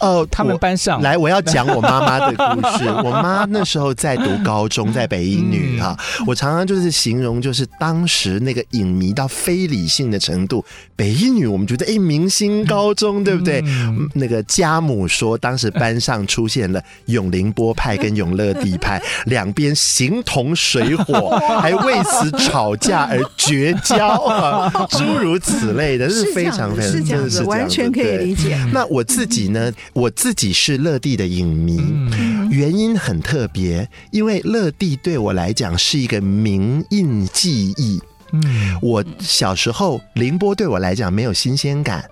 [0.00, 2.88] 哦，他们班上来，我要讲我妈妈的故事。
[3.04, 5.96] 我妈那时候在读高中，在北一女哈。
[6.26, 10.64] 我常常就是形容，就是当时那个影迷到非理性的程度。
[10.96, 13.62] 北一女，我们觉得哎，明星高中对不对？
[14.14, 21.30] 那个家母说，当时班上出现了永凌波派跟永乐帝派， 两边形同水火，
[21.60, 28.58] 还为此吵架而绝交啊，诸如此类的，是非常非常是这样子，完全可以理解。
[28.72, 29.72] 那我自己呢？
[29.92, 31.78] 我自己是乐蒂的影迷，
[32.50, 38.00] 原因很特别，因为乐蒂对我来讲是一个名印记忆。
[38.32, 42.04] 嗯，我小时候凌波对我来讲没有新鲜感。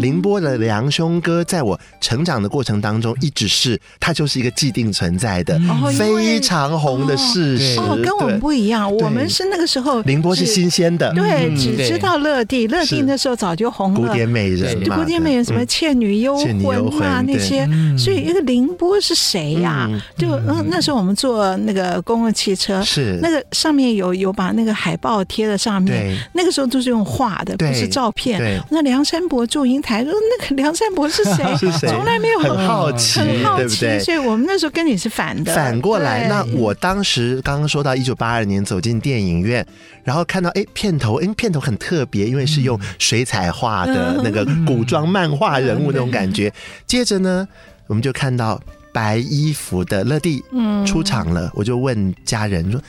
[0.00, 5.60] 凌波的梁兄哥，在我成长的过程当中，一直是他就是一个既定存在的，
[5.96, 7.78] 非常红的事实。
[7.78, 16.58] 哦，跟我们不一样，我们是那个时候凌波是新鲜的，对，只知道乐蒂，乐蒂那时候早就红了，古典美人嘛，古典美人什么《倩女幽魂》
[17.02, 19.88] 啊那些，所以一个凌波是谁呀？
[20.16, 23.18] 就嗯，那时候我们坐那个公共汽车，是。
[23.22, 28.62] 那个上面有有把那个海报贴在上面，那个时候都是用画的，不是照片。
[28.70, 29.74] 那梁山伯祝。
[29.74, 31.44] 英台说：“那个梁山伯是谁？
[31.58, 31.88] 是谁？
[31.88, 34.04] 从来没有很好奇，很好奇，对不对？
[34.04, 35.54] 所以我们那时候跟你是反的。
[35.54, 39.66] 反过来，那我当时刚刚说到一九八二年走进电影院，
[40.04, 46.52] 然后看到哎片头，哎片头很特别，因为是用水彩画的那个古装漫画人物那种感觉。
[46.86, 47.48] 接着呢，
[47.86, 48.60] 我们就看到
[48.92, 50.44] 白衣服的乐蒂
[50.86, 52.80] 出场了，我就问家人说。”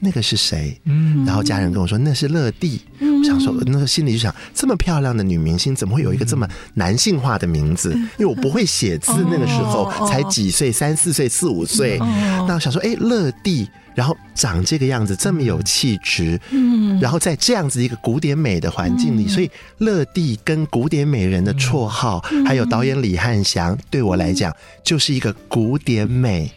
[0.00, 0.80] 那个是谁？
[0.84, 2.80] 嗯，然后家人跟我说那是乐蒂。
[2.98, 7.92] 嗯，我想说，那时候心里就想，这么漂亮的女明星，怎么会有一个这么男性化的名字？
[8.18, 11.98] 因为我不会写字，那个时候才几岁，三四岁，四五岁。
[11.98, 13.68] 那我想说，哎，乐蒂。
[13.94, 24.52] 然后长这个样子，这么有气质，嗯，然后在这样子一个古典美的环境里，所以乐蒂跟古典美人的绰号，还有导演李汉祥，对我来讲
[24.82, 26.50] 就是一个古典美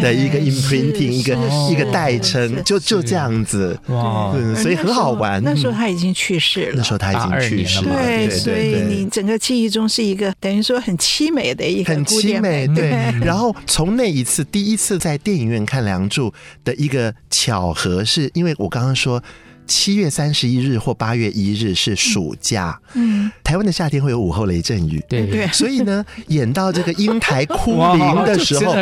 [0.00, 1.36] 的一个 imprinting，一个
[1.70, 5.42] 一个代称，就就这样子，哇，所以很好玩。
[5.42, 12.90] 那时候他已经去世了，那时候他已经去世了，对，所以你整个记忆中是一个等于说很凄美的一个很凄美，对。
[13.20, 16.30] 然后从那一次第一次在电影院看《梁祝》
[16.64, 16.94] 的一。
[16.94, 19.22] 个巧合是因为我刚刚说。
[19.66, 28.72] 七月三十一日或八月一日是暑假，嗯，台湾的夏天会有午后雷阵雨，对对，所以呢，演到这个英台哭灵的时候，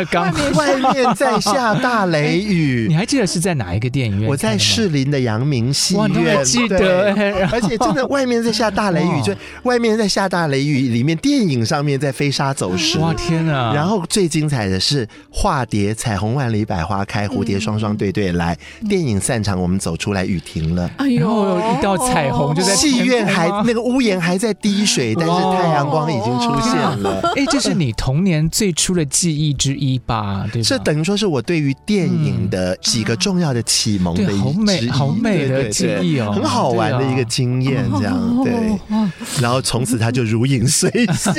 [0.55, 2.87] 外面在下大雷雨。
[2.91, 4.29] 你还记得是在哪一个电影院？
[4.29, 7.13] 我在士林的阳明戏院，记得。
[7.51, 12.97] 而且真的，外面在下大雷雨， 就外面在下大雷雨，里面电影上面在飞沙走石。
[12.99, 13.73] 哇天啊！
[13.73, 18.57] 然后最精彩的是化蝶，彩虹万里百花开，蝴蝶双双对对来。
[18.89, 20.72] 电影散场，我们走出来，雨停。
[20.97, 27.21] 哎呦，一道彩虹就在戏院，还那个屋檐还在滴水，但是太阳光已经出现了。
[27.35, 30.45] 哎，这是你童年最初的记忆之一吧？
[30.51, 38.53] 对，这等于说是我对于电影的几个重要的启蒙的一好美好美的记忆哦，很好玩的一个经验，这样对。
[39.41, 41.33] 然后从此他就如影随形。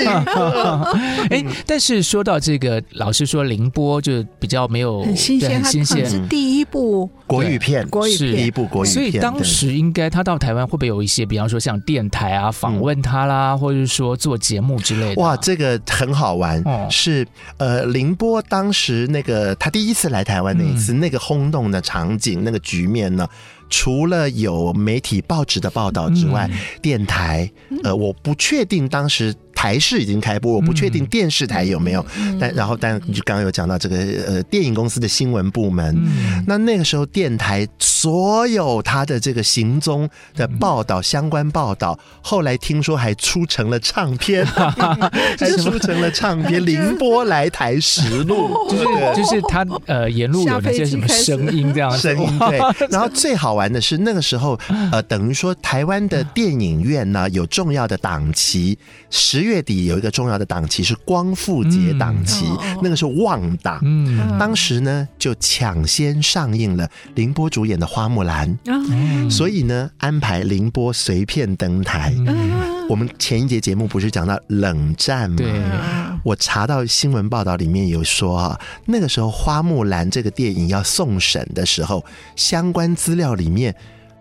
[1.30, 7.09] 哎，但是说到这个，老师说凌波就比较没有很新鲜，很新鲜，是第一部。
[7.26, 8.94] 国语片，国语片第一部国语片。
[8.94, 15.22] 所以当时应该他到台湾会不会有一些，比方说像电台啊访问他啦，嗯、或者是说做节目之类的？
[15.22, 23.26] 哇，这个很好玩，哦、是呃，凌波当时那个他第一次来台湾那一次，嗯、那个轰动的场景，那个局面呢？
[23.70, 27.50] 除了有媒体报纸的报道之外，嗯、电台，
[27.82, 29.34] 呃，我不确定当时。
[29.64, 32.04] 台视已经开播，我不确定电视台有没有。
[32.18, 33.96] 嗯、但然后，但就刚刚有讲到这个
[34.26, 40.06] 呃电影公司的新闻部门，嗯、那那个时候电台所有他的这个行踪
[40.36, 44.44] 的报道、相关报道，后来听说还出成了唱片，
[45.40, 48.84] 还出成了唱片《凌波来台实录》， 就是
[49.16, 52.58] 就是他呃沿路有那些什么声音这样声音对。
[52.90, 54.60] 然后最好玩的是那个时候
[54.92, 58.76] 呃等于说台湾的电影院呢有重要的档期，
[59.08, 59.53] 十月。
[59.55, 63.78] 月底有一个重要的档期是光复节档期，嗯、那个是旺档。
[63.84, 72.12] 嗯，当时呢就抢先上映了凌波主演的《花木兰》，嗯、所以呢安排凌波随便登台。
[72.26, 76.20] 嗯、我们前一节节目不是讲到冷战吗？
[76.24, 83.72] 我查到新闻报道里面有说啊，那个时候《花木兰》这个电影要送审的时候，相关资料里面。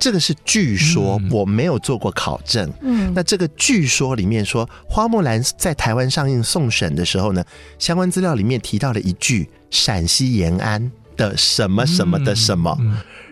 [0.04, 2.70] 这个是据说，我没有做过考证。
[2.82, 7.42] 嗯，那这个据说里面说，花木兰在台湾上映送审的时候呢，
[7.80, 12.78] 相关资料里面提到了一句陕西延安的什么什么的什么，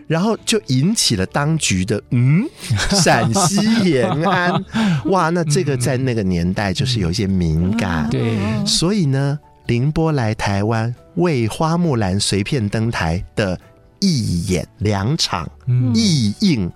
[0.06, 2.48] 然后就引起了当局的嗯，
[2.88, 4.64] 陕西延安，
[5.12, 8.08] 哇，那这个在那个年代就是有一些敏感。
[8.08, 13.60] 对，所以呢，凌波来台湾为花木兰随便登台的。
[14.04, 15.48] 一演两场，
[15.94, 16.70] 一映，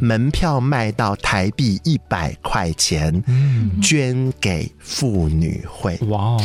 [0.00, 3.22] 门票卖到台币一百块钱，
[3.82, 5.98] 捐给妇女会。
[6.08, 6.36] 哇，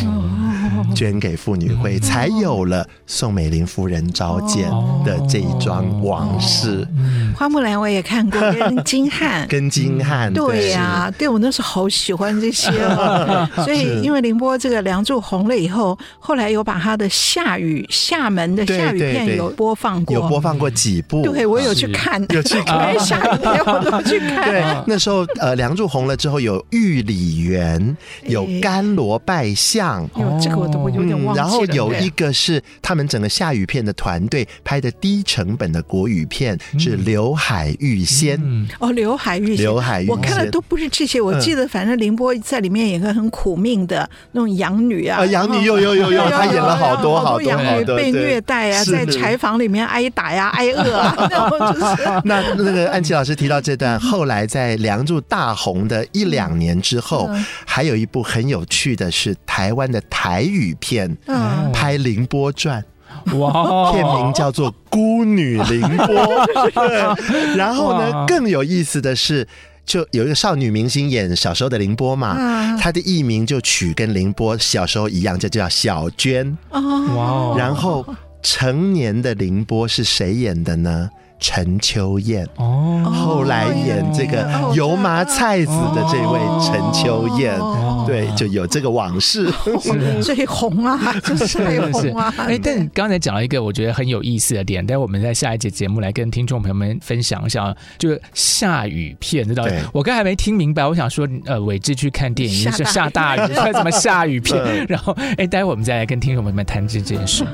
[0.96, 4.70] 捐给妇女会，才有了宋美龄夫人召见
[5.06, 6.88] 的这一桩往事。
[7.36, 11.28] 花木兰我也看过，跟金汉，跟金汉，对呀，对。
[11.28, 13.48] 我那时候好喜欢这些哦。
[13.64, 20.16] 所以因为凌波这个《梁祝》红了以后，后来有把他的下雨厦门的下雨片有播放过。
[20.16, 24.50] 有播放过几部，对，我有去看，有去看，下一天我都去 看。
[24.50, 31.46] 对，那时候呃，《梁祝》红了之后，有玉里园，有甘罗拜相，有这个我都有点忘记了。
[31.46, 38.38] 然后有一个是他们整个下雨片的团队拍的低成本的国语片，是《刘海玉仙》。
[38.80, 41.22] 哦，《刘海玉仙》，刘海玉，我看的都不是这些。
[41.22, 50.48] 我记得，反正凌波在里面演个很苦命的那种养女啊，养女有有有有，他演了好多好多养女被虐待啊，在柴房里面挨打呀。
[50.58, 51.67] 挨饿啊！
[52.26, 57.30] 那那个安琪老师提到这段，后来在《梁祝》大红的一两年之后，
[57.66, 61.18] 还有一部很有趣的是台湾的台语片，
[61.74, 62.84] 拍《凌波传》，
[63.38, 66.08] 哇，片名叫做《孤女凌波》。
[67.58, 69.48] 然后呢，更有意思的是，
[69.86, 76.58] 就有一个少女明星演小时候的凌波嘛，她的艺名就取跟凌波小时候一样，就叫小娟。
[76.72, 78.06] 哇，然后。
[78.44, 81.10] 成年的凌波是谁演的呢？
[81.40, 82.48] 陈秋燕。
[82.56, 87.58] 哦，后来演这个油麻菜子的这位陈秋燕，
[88.06, 89.52] 对，就有这个往事，
[90.22, 92.34] 最红啊，就 是最红啊！
[92.38, 99.72] 哎，但你刚才讲了一个我觉得很有意思的点，待会我们在下一节节目来跟听众朋友们分享一下，就是下雨片，知道吗？
[99.94, 104.58] 我刚才还没听明白，我想说，呃，伟志去看电影是下大雨，看什么下雨片？
[104.88, 107.46] 然后，哎，待会我们再来跟听众朋友们谈这件事。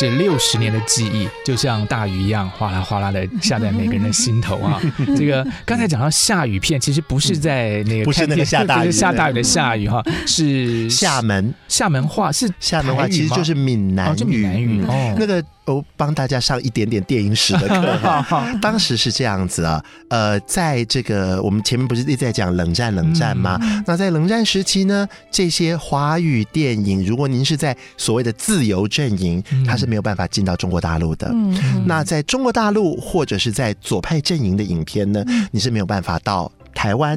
[0.00, 4.80] 这六十年的记忆，就像大雨一样，哗啦哗啦的下在每个人的心头啊！
[5.14, 14.24] 这个刚才讲到下雨片，其实不是在那个不是那个下大雨下大雨的下雨哈，是厦门厦门话是厦门话，其实就是闽南语。
[14.24, 15.44] 闽南语哦，那个。
[15.70, 18.18] 都帮大家上一点点电影史的课。
[18.60, 23.56] 当时是这样子啊，呃，在这个我们前面不是一直在讲冷战冷战吗？
[23.62, 31.30] 嗯、那在冷战时期呢，这些华语电影，如果您是在所谓的自由阵营，它是没有办法进到中国大陆的。
[31.32, 37.16] 嗯，那在中国大陆或者是在左派阵营的影片呢，你是没有办法到台湾，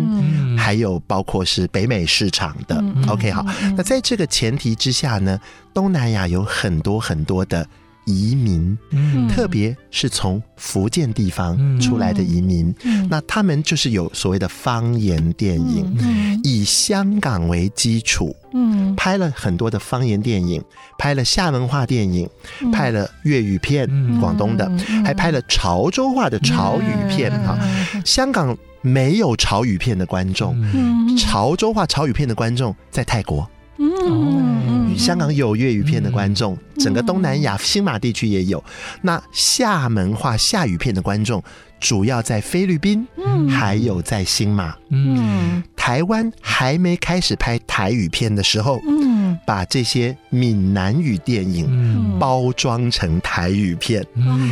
[0.55, 2.83] 还有包括是北美市场的。
[3.07, 3.43] OK，好，
[3.75, 5.39] 那在这个前提之下呢，
[5.73, 7.65] 东南亚有很多很多的。
[8.05, 20.63] 移民，嗯，特别是从福建地方出来的移民，嗯，那他们就是有所谓的方言电影，嗯，以香港为基础，嗯，拍了很多的方言电影，
[20.97, 22.29] 拍了厦门话电影，
[22.71, 23.87] 拍了粤语片，
[24.19, 24.69] 广东的，
[25.05, 27.57] 还拍了潮州话的潮语片啊。
[28.03, 30.55] 香港没有潮语片的观众，
[31.17, 33.49] 潮州话潮语片的观众在泰国。
[33.77, 38.63] 嗯，香港有粤语片的观众，整个东南亚新马地区也有。
[39.01, 41.43] 那厦门话下语片的观众，
[41.79, 43.07] 主要在菲律宾，
[43.49, 44.75] 还有在新马。
[44.89, 49.12] 嗯，台湾还没开始拍台语片的时候，嗯，
[49.45, 54.05] 把这些闽南语电影包装成台语片，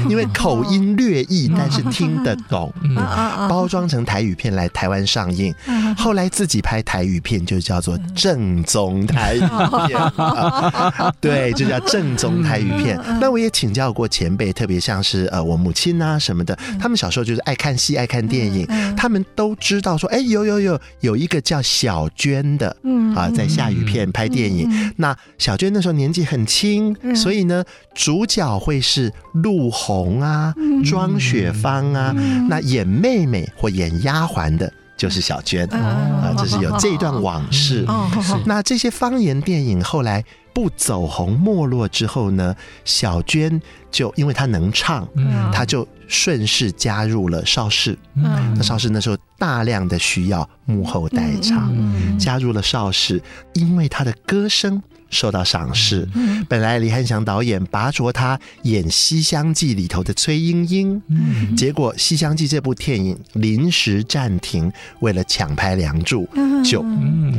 [0.10, 2.74] 因为口音略异，但是听得懂，
[3.48, 5.54] 包装成台语片来台湾上映。
[5.96, 9.40] 后来自己拍台语片，就叫做正宗台语
[9.88, 10.12] 片，
[11.22, 13.00] 对，就叫正宗台语片。
[13.20, 18.66] 那我也请教过前辈，特别像是呃我母亲啊什么的，他们小时候就是爱看戏、爱看电影，
[18.98, 20.20] 他们都知道说，哎。
[20.32, 23.14] 有有有有一个叫小娟的，嗯。
[23.14, 24.70] 啊，在下雨片拍电影。
[24.72, 27.63] 嗯、那小娟那时候年纪很轻，嗯、所以呢，
[27.93, 30.53] 主角会是陆红啊、
[30.86, 32.13] 庄、嗯、雪芳啊。
[32.15, 36.34] 嗯、那演妹妹或演丫鬟的，就是小娟、嗯、啊。
[36.38, 37.86] 这是有这一段往事。
[37.88, 38.09] 嗯、
[38.45, 40.24] 那这些方言电影后来
[40.54, 45.88] 不走红没落之后呢，小娟就因为她能唱，嗯，她就。
[46.12, 53.24] 顺势加入了邵氏，嗯，那邵氏那时候大量的需要幕后代唱，嗯、加入了邵氏，
[53.54, 56.07] 因为她的歌声受到赏识。
[56.16, 66.26] 嗯、本来李翰祥导演拔擢他演《西厢记》里头的崔莺莺，嗯、结果《西厢记》这部电影临时暂停，为了抢拍《梁祝》，
[66.68, 66.84] 就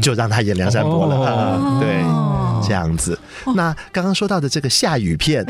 [0.01, 1.17] 就让他演梁山伯了。
[1.17, 2.03] 哦、对。
[2.65, 3.19] 这样子，
[3.57, 5.45] 那刚刚说到的这个下雨片，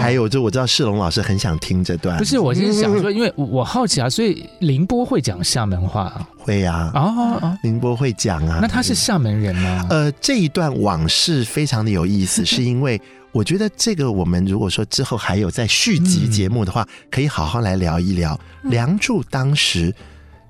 [0.00, 2.18] 还有就我知道世龙老师很想听这段。
[2.18, 6.28] 不是，我是想说，因为我好奇啊，所以凌波会讲厦门话啊？
[6.46, 8.60] 会呀，哦，哦，宁波会讲啊。
[8.62, 9.86] 那他是厦门人吗？
[9.90, 13.00] 呃，这一段往事非常的有意思， 是因为
[13.32, 19.92] 我觉得这个我们如果说之后还有在续集节目的话，可以好好来聊一聊梁祝当时。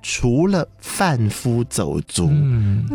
[0.01, 2.31] 除了贩夫走卒，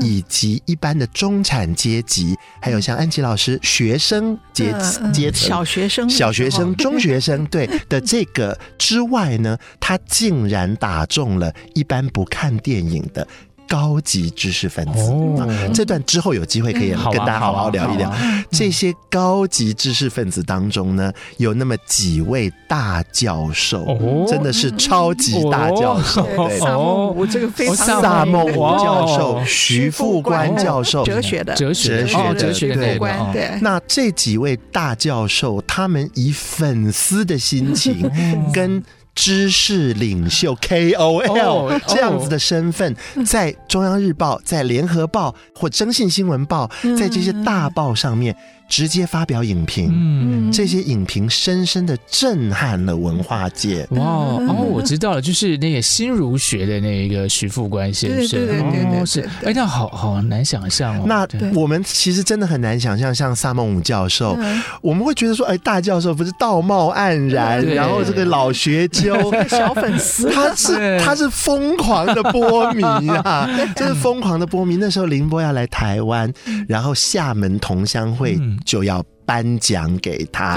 [0.00, 4.74] 以及一般的中产阶级，还有像安琪老师学生阶
[5.12, 13.26] 阶层，小学生、小学生、中学生，对的这个之外呢，他竟然打中了一般不看电影的。
[13.68, 18.12] 高级知识分子，哦、这段之后有机会可以跟大家好好聊一聊。
[18.50, 26.22] 这些高级知识分子当中呢，有那么几位大教授，哦、真的是超级大教授。
[26.60, 32.98] 哦，我这个非常萨孟吴教授、徐复观教授，哲学的，哲学的，哲学的，对。
[33.32, 38.10] 对，那这几位大教授，他们以粉丝的心情
[38.52, 38.82] 跟。
[39.14, 42.96] 知识领袖 KOL 这样子的身份，
[43.26, 48.36] 在中央日报、在联合报或征信新闻报，在这些大报上面。
[48.68, 53.86] 直接发表影评，嗯，这些影评深深的震撼了文化界。
[53.90, 59.20] 哇，哦，我知道了，就是那个新儒学的那个徐复观先生，对对对对，是。
[59.44, 61.04] 哎，那好好难想象哦。
[61.06, 64.38] 那我们其实真的很难想象，像萨孟武教授，
[64.80, 69.14] 我们会觉得说，哎，大教授不是道貌岸然，然后这个老学究、
[69.50, 73.46] 小粉丝，他是他是疯狂的 波迷啊，
[73.76, 74.76] 真是疯狂的波迷。
[74.76, 76.32] 那时候凌波要来台湾，
[76.68, 78.38] 然后厦门同乡会。
[78.64, 80.56] 就要颁奖给他，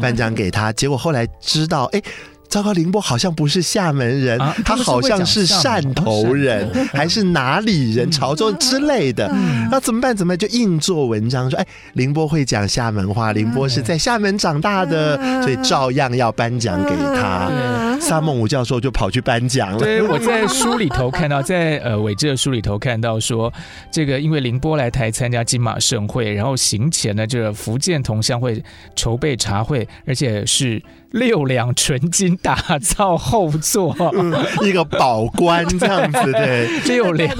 [0.00, 0.72] 颁奖给他。
[0.72, 2.02] 结果后来知道，哎。
[2.46, 9.28] 糟糕，凌波好像不是厦门人，啊、他好像是汕头人， 还是哪里人，潮州之类的。
[9.72, 10.14] 那怎么办？
[10.14, 10.38] 怎么办？
[10.38, 17.50] 就硬做文章说，哎，凌波会讲厦门话，凌波是在厦门长大的，所以照样要颁奖给他。
[18.00, 19.78] 沙孟武教授就跑去颁奖了。
[19.78, 23.52] 对，我在书里头看到，在呃伟志的书里头看到说，
[23.90, 28.62] 这个因为凌波来台参加金马盛会，然后行前呢，这个福建同乡会
[28.94, 30.82] 筹备茶会，而且是。
[31.14, 37.34] 六两纯金打造后座，嗯、一个宝冠这样子，对， 六两。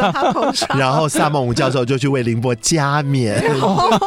[0.79, 3.43] 然后萨孟武教授就去为凌波加冕，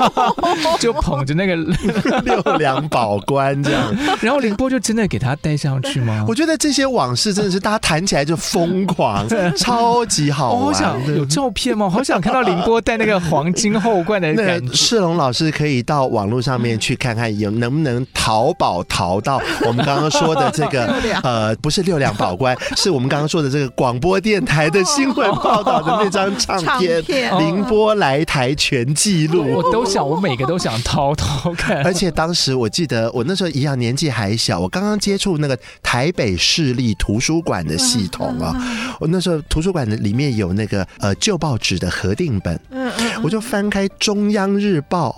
[0.80, 1.56] 就捧着那个
[2.24, 3.94] 六两宝冠这样。
[4.22, 6.24] 然后凌波就真的给他戴上去吗？
[6.28, 10.64] 我觉得这些往事真的是大家谈起来就疯狂，超级好玩。
[10.68, 11.90] 我想有照片吗？
[11.90, 14.74] 好想看到凌波戴那个黄金后冠的感觉。
[14.74, 20.86] 世龙老师可以到网络上面去看看，有能不能淘宝淘到我们刚刚说的这个
[21.24, 27.02] 呃，不是六两宝冠，是我们刚刚说的这个广播电台的新闻报道的那张唱 片
[27.40, 29.44] 《宁波来台全记录》。
[29.48, 31.84] 我都想，我每个都想偷偷看。
[31.84, 38.56] 而且当时我记得，我那时候一样年纪还小，我刚刚接触那个台北市立图书馆的系统啊，
[39.00, 45.16] 我那时候图书馆的里面有那个呃旧报纸的核定本，嗯嗯我就翻开中央日报，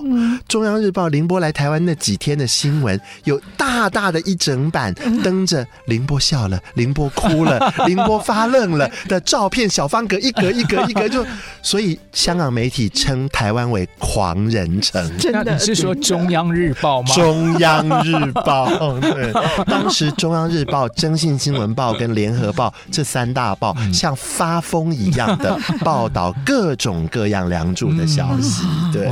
[0.47, 11.25] 中央日报宁波来台湾那几天的新闻，有大大的一整版登着凌波笑了，凌波哭了， 凌波发愣了的照片，小方格一格一格一格就，
[11.63, 15.11] 所以香港媒体称台湾为狂人城。
[15.31, 17.07] 那你是说中央日报吗？
[17.15, 18.69] 中央日报，
[18.99, 19.33] 对，
[19.65, 28.63] 当时中央日报、征信新闻报跟联合报这三大报像发疯一样的报道各种各样梁祝 的消息，
[28.93, 29.09] 对。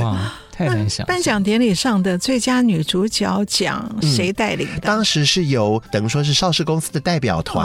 [0.58, 1.06] 太难想。
[1.06, 4.74] 颁奖典礼上的最佳女主角奖谁带领的？
[4.78, 7.64] 嗯，当时是由等于说是邵氏公司的代表团，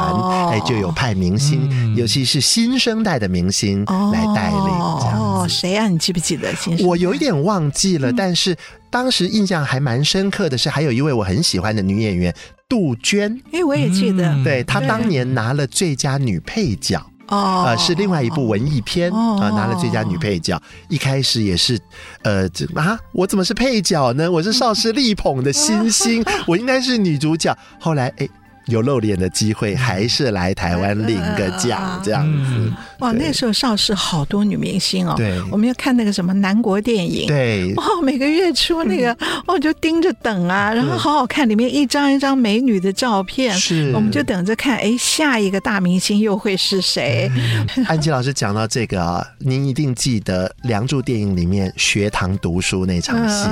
[0.51, 4.59] 哎、哦，就有派明星，嗯、尤其是新生代的明星来带领。
[4.59, 5.87] 哦，谁啊？
[5.87, 6.53] 你记不记得？
[6.85, 8.55] 我有一点忘记了，嗯、但是
[8.91, 12.33] 当时印象还蛮深刻的是，还有一位我很喜欢的女演员
[12.69, 13.41] 杜鹃。
[13.51, 17.03] 哎，我也记得，嗯、对她当年拿了最佳女配角。
[17.27, 20.61] 哦，呃，是另外一部文艺片啊，呃，拿了最佳女配角。
[20.89, 21.79] 一开始也是，
[22.23, 24.29] 呃，这啊，我怎么是配角呢？
[24.31, 27.57] 我是邵氏力捧的新星， 我应该是女主角。
[27.79, 28.29] 后来，哎。
[28.65, 32.71] 有露脸的机会，还是来台湾领个奖这样子。
[32.99, 35.13] 哇，那时候邵氏好多女明星哦。
[35.17, 37.27] 对，我们要看那个什么南国电影。
[37.27, 37.73] 对。
[37.75, 43.53] 哇，每个月出那个，我就盯着等啊，然后好好看，里面一张一张美女的照片。
[43.53, 43.91] 是。
[43.93, 47.29] 我们就等着看，哎，下一个大明星又会是谁？
[47.87, 53.49] 安琪老师讲到这个啊，您一定记得《梁祝》电影里面学堂读书那场戏，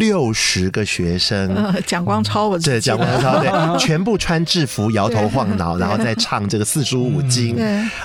[0.00, 3.48] 六十个学生，蒋光超，我对蒋光超对，
[3.78, 4.39] 全部穿。
[4.44, 7.56] 制服摇头晃脑，然后再唱这个四书五经。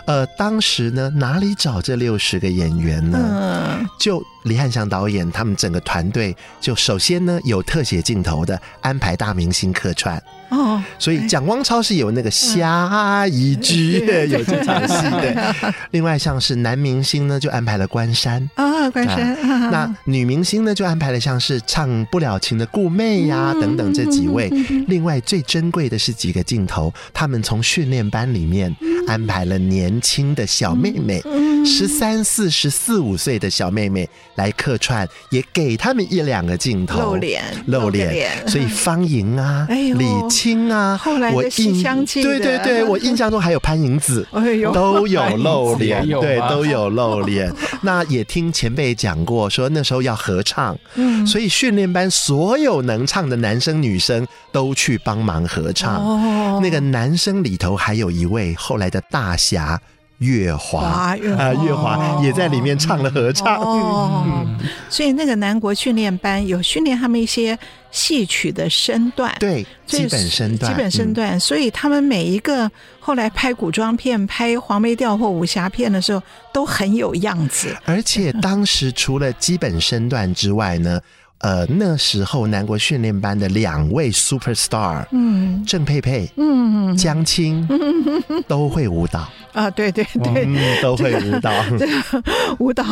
[0.06, 3.80] 呃，当时呢，哪里找这六十个演员呢？
[4.00, 10.22] 就李汉祥导演他们整个团队，就首先呢有特写镜头的安排大明星客串。
[10.50, 15.74] 哦，所以蒋光超是有那个下一句有这场戏的。
[15.92, 19.36] 另外像是男明星呢，就安排了关山啊，关山。
[19.72, 24.48] 那女明星呢，就安排了像是唱不了情的顾媚呀等等这几位。
[24.88, 28.76] 另外最珍贵的是几个镜头，他们从训练班里面
[29.08, 31.22] 安排了年轻的小妹妹，
[31.66, 37.00] 十三四、十四五岁的小妹妹来客串，也给他们一两个镜头。
[37.00, 38.48] 露脸，露脸。
[38.48, 44.26] 所以方莹啊，李青啊，后来的西厢记，对对对，我印象中还有潘迎紫，
[44.74, 47.52] 都有露脸， 对，都有露脸。
[47.82, 50.78] 那也听前辈讲过，说那时候要合唱，
[51.26, 56.62] 所以训练班所有能唱的男生女生都去帮忙合唱。
[56.62, 59.80] 那个男生里头还有一位后来的大侠。
[60.20, 63.58] 月华啊，月华也在里面唱了合唱。
[63.58, 64.58] 哦，嗯、
[64.90, 67.60] 所以那个南国训练班有训练他们一些
[67.92, 71.38] 戏曲的身段，对，基本身段，基本身段。
[71.38, 76.24] 所以他们每一个后来拍古装片、拍黄梅调或武侠片的时候，
[76.54, 77.76] 都很有样子。
[77.84, 81.02] 而且当时除了基本身段之外呢。
[81.40, 89.30] 呃，那时候南国训练班的两位 super star，嗯，郑佩佩，嗯，江青，嗯 都会舞蹈。
[89.52, 92.24] 啊，对对对，都会舞蹈， 这个
[92.60, 92.84] 舞蹈，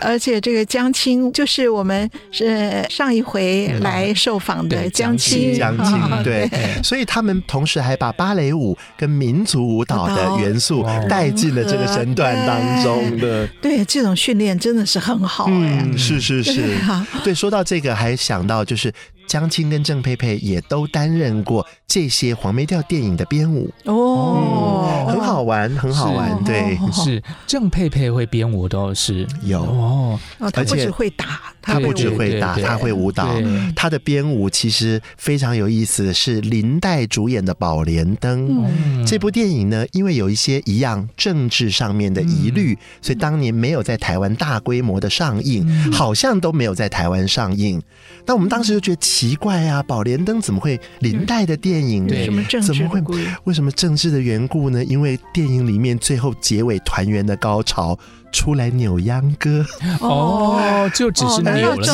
[0.00, 6.48] 而且这个江青就是我们是上一回来受访的江青，江青，对，
[6.82, 16.74] 所以他们同时还把芭蕾舞跟民族舞蹈的元素带进了这个身段当中的，对，这种训练真的是很好，嗯，是是是，
[17.22, 17.55] 对，说到。
[17.56, 18.92] 到这个还想到就是
[19.26, 23.70] 江青跟郑佩佩也都担任过这些黄梅调电影的编舞。
[23.84, 26.42] 哦、嗯，很好玩，很好玩。
[26.44, 29.26] 对， 是郑佩佩会编舞都是。
[29.42, 29.62] 有。
[29.62, 33.34] 哦，而且不只会打，他不只会打，他会舞蹈。
[33.74, 47.82] 他的编舞其实非常有意思，是林黛主演的《宝莲灯》嗯、这部电影呢，因为有一些一样政治上面的疑虑，嗯、所以当年没有在台湾大规模的上映，嗯、好像都没有在台湾上映。
[48.24, 49.15] 但我们当时就觉得。
[49.16, 52.06] 奇怪啊，宝莲灯怎么会林黛的电影？
[52.06, 53.00] 对，什么政治怎么会？
[53.44, 54.84] 为什么政治的缘故呢？
[54.84, 57.98] 因为电影里面最后结尾团圆的高潮。
[58.36, 59.64] 出来扭秧歌
[59.98, 61.86] 哦，就只是扭了。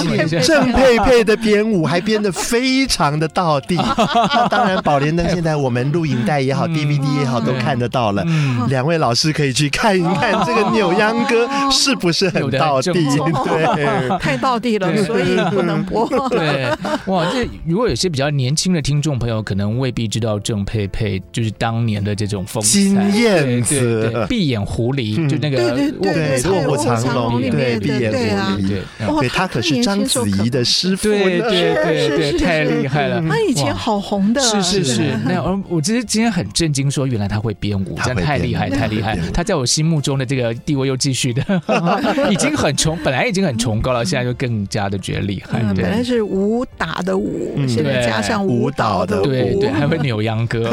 [0.43, 3.77] 郑佩佩的编舞还编得非常的到地。
[3.77, 8.25] 那 当然，宝莲灯现在我们录影带也好，DVD 也好，都看得到了。
[8.69, 12.93] 两位老师可以去看一看这个扭秧歌是不是很到地？
[13.47, 16.09] 对，太到地了，所以不能播。
[16.29, 16.69] 对，
[17.07, 22.69] 哇，这如果有些比较年轻的听众朋友，可能未必知道郑佩佩就是当年的这种风采。
[22.69, 25.93] 金燕子，闭眼狐狸，就那个。
[26.03, 28.19] 对，卧虎藏龙里面，闭眼狐
[28.59, 28.83] 狸，
[29.21, 33.23] 对，他可是章子怡的师傅，对对对对，太厉害了。
[33.29, 35.19] 他以前好红的，是是是。
[35.25, 39.19] 那我我其实今天很震惊，说原来他会编舞，真的太厉害，太厉害。
[39.33, 41.43] 他在我心目中的这个地位又继续的
[42.31, 45.61] 已经很崇，本来已经很崇高了，现在就更加的觉得厉害。
[45.75, 50.71] 本来是武打的武，现在加上舞蹈的舞，对对，还会扭秧歌。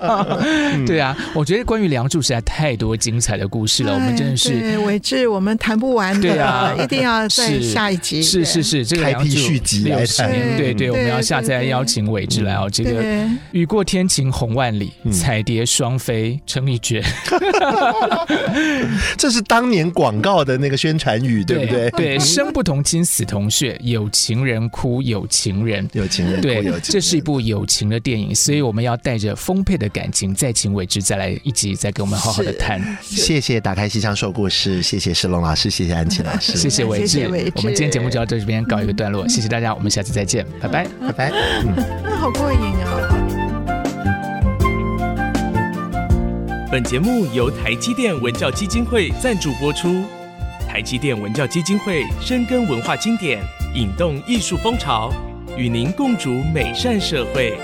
[0.86, 4.59] 对啊，我觉得关于《梁祝》实在太多精彩的故事了，我们真的是。
[4.60, 8.22] 对，伟志，我们谈不完的，对啊， 一定要在下一集。
[8.22, 10.30] 是是是，这个开辟续集来谈。
[10.56, 12.68] 对对，我们要下次再邀请伟志来哦。
[12.70, 13.02] 这个
[13.52, 17.02] 雨过天晴红万里，彩蝶双飞成一绝。
[19.16, 21.90] 这是当年广告的那个宣传语，对不对？
[21.90, 26.40] 对， 生不同亲，死同穴，有情人哭，有情人，有情人。
[26.40, 32.80] 对，这是一部有情的电影，所以我们要带着丰沛的感情，再请伟志再来一集，再跟我们好好的谈。
[33.02, 37.26] 谢谢打开戏箱说故事，谢谢世龙老师，谢谢安琪老师， 谢谢伟志。
[37.56, 41.30] 我们今天节目就到这边告一个段落，谢谢大家，我们下次再见，拜拜，拜拜。
[41.62, 42.88] 嗯，好过瘾啊！
[46.72, 50.06] 本节目由台积电文教基金会赞助播出。
[50.66, 53.42] 台积电文教基金会深耕文化经典，
[53.74, 55.12] 引动艺术风潮，
[55.54, 57.58] 与您共筑美善社会。